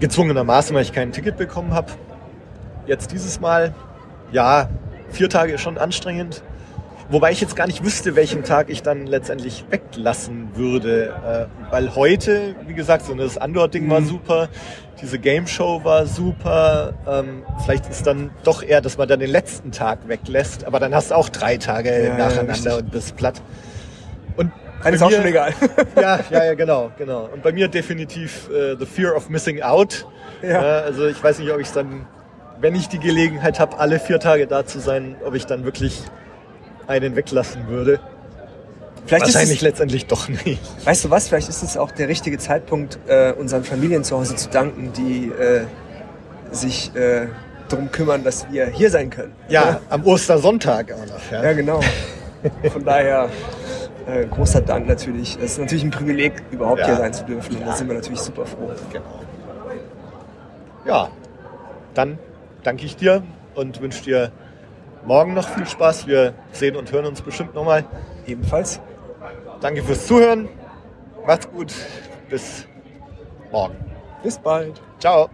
Gezwungenermaßen, 0.00 0.74
weil 0.74 0.82
ich 0.82 0.92
kein 0.92 1.12
Ticket 1.12 1.36
bekommen 1.36 1.72
habe. 1.74 1.92
Jetzt 2.86 3.12
dieses 3.12 3.40
Mal, 3.40 3.74
ja, 4.32 4.68
vier 5.10 5.28
Tage 5.28 5.52
ist 5.52 5.60
schon 5.60 5.78
anstrengend. 5.78 6.42
Wobei 7.10 7.32
ich 7.32 7.40
jetzt 7.40 7.56
gar 7.56 7.66
nicht 7.66 7.84
wüsste, 7.84 8.14
welchen 8.14 8.44
Tag 8.44 8.70
ich 8.70 8.82
dann 8.82 9.06
letztendlich 9.06 9.64
weglassen 9.68 10.50
würde. 10.54 11.48
Äh, 11.68 11.72
weil 11.72 11.94
heute, 11.96 12.54
wie 12.66 12.74
gesagt, 12.74 13.04
so 13.04 13.14
das 13.14 13.36
Andor-Ding 13.36 13.90
war 13.90 14.00
Mhm. 14.00 14.06
super, 14.06 14.48
diese 15.02 15.18
Game 15.18 15.46
Show 15.48 15.80
war 15.82 16.06
super. 16.06 16.94
Ähm, 17.08 17.42
vielleicht 17.64 17.88
ist 17.90 18.06
dann 18.06 18.30
doch 18.44 18.62
eher, 18.62 18.80
dass 18.80 18.96
man 18.96 19.08
dann 19.08 19.18
den 19.18 19.30
letzten 19.30 19.72
Tag 19.72 20.06
weglässt, 20.06 20.64
aber 20.66 20.78
dann 20.78 20.94
hast 20.94 21.10
du 21.10 21.16
auch 21.16 21.28
drei 21.28 21.56
Tage 21.56 21.90
Ja, 21.90 22.04
ja, 22.10 22.16
nacheinander 22.16 22.52
richtig. 22.54 22.72
und 22.74 22.90
bist 22.92 23.16
platt. 23.16 23.42
Und 24.36 24.52
Dann 24.84 24.94
ist 24.94 25.00
bei 25.00 25.06
auch 25.06 25.10
mir- 25.10 25.16
schon 25.16 25.26
egal. 25.26 25.52
ja, 26.00 26.20
ja, 26.30 26.44
ja, 26.44 26.54
genau, 26.54 26.92
genau. 26.96 27.28
Und 27.32 27.42
bei 27.42 27.50
mir 27.50 27.66
definitiv 27.66 28.48
äh, 28.50 28.76
The 28.78 28.86
Fear 28.86 29.16
of 29.16 29.28
Missing 29.28 29.62
Out. 29.62 30.06
Ja. 30.42 30.60
also 30.60 31.06
ich 31.06 31.22
weiß 31.22 31.40
nicht, 31.40 31.50
ob 31.50 31.58
ich 31.60 31.66
es 31.66 31.72
dann, 31.72 32.06
wenn 32.60 32.74
ich 32.76 32.88
die 32.88 32.98
Gelegenheit 33.00 33.58
habe, 33.58 33.78
alle 33.78 33.98
vier 33.98 34.20
Tage 34.20 34.46
da 34.46 34.64
zu 34.64 34.78
sein, 34.78 35.16
ob 35.24 35.34
ich 35.34 35.44
dann 35.46 35.64
wirklich 35.64 36.02
einen 36.90 37.14
weglassen 37.16 37.68
würde. 37.68 38.00
Vielleicht 39.06 39.28
ist 39.28 39.34
Wahrscheinlich 39.34 39.58
es, 39.58 39.62
letztendlich 39.62 40.06
doch 40.06 40.28
nicht. 40.28 40.60
weißt 40.84 41.04
du 41.04 41.10
was, 41.10 41.28
vielleicht 41.28 41.48
ist 41.48 41.62
es 41.62 41.76
auch 41.76 41.90
der 41.92 42.08
richtige 42.08 42.36
Zeitpunkt, 42.38 42.98
äh, 43.06 43.32
unseren 43.32 43.64
Familien 43.64 44.04
zu 44.04 44.16
Hause 44.18 44.36
zu 44.36 44.50
danken, 44.50 44.92
die 44.92 45.28
äh, 45.28 45.62
sich 46.50 46.94
äh, 46.94 47.28
darum 47.68 47.90
kümmern, 47.92 48.24
dass 48.24 48.50
wir 48.50 48.66
hier 48.66 48.90
sein 48.90 49.08
können. 49.10 49.32
Ja, 49.48 49.80
am 49.88 50.04
Ostersonntag 50.04 50.92
auch 50.92 51.06
noch. 51.06 51.30
Ja. 51.32 51.44
Ja, 51.44 51.52
genau. 51.52 51.80
Von 52.72 52.84
daher 52.84 53.28
äh, 54.06 54.26
großer 54.26 54.60
Dank 54.60 54.88
natürlich. 54.88 55.36
Es 55.36 55.52
ist 55.52 55.58
natürlich 55.58 55.84
ein 55.84 55.90
Privileg, 55.90 56.32
überhaupt 56.50 56.80
Ja. 56.80 56.86
hier 56.86 56.96
sein 56.96 57.12
zu 57.12 57.24
dürfen. 57.24 57.54
Und 57.54 57.60
Ja. 57.60 57.66
da 57.68 57.72
sind 57.76 57.86
wir 57.88 57.94
natürlich 57.94 58.20
super 58.20 58.44
froh. 58.46 58.70
Genau. 58.92 59.04
Ja, 60.86 61.08
dann 61.94 62.18
danke 62.62 62.84
ich 62.86 62.96
dir 62.96 63.22
und 63.54 63.80
wünsche 63.80 64.02
dir 64.02 64.32
morgen 65.04 65.34
noch 65.34 65.48
viel 65.48 65.66
Spaß. 65.66 66.06
Wir 66.06 66.34
sehen 66.52 66.76
und 66.76 66.90
hören 66.92 67.06
uns 67.06 67.22
bestimmt 67.22 67.54
nochmal. 67.54 67.84
Ebenfalls. 68.26 68.80
Danke 69.60 69.82
fürs 69.82 70.06
Zuhören. 70.06 70.48
Macht's 71.26 71.50
gut. 71.50 71.72
Bis 72.28 72.66
morgen. 73.50 73.76
Bis 74.22 74.38
bald. 74.38 74.80
Ciao. 74.98 75.28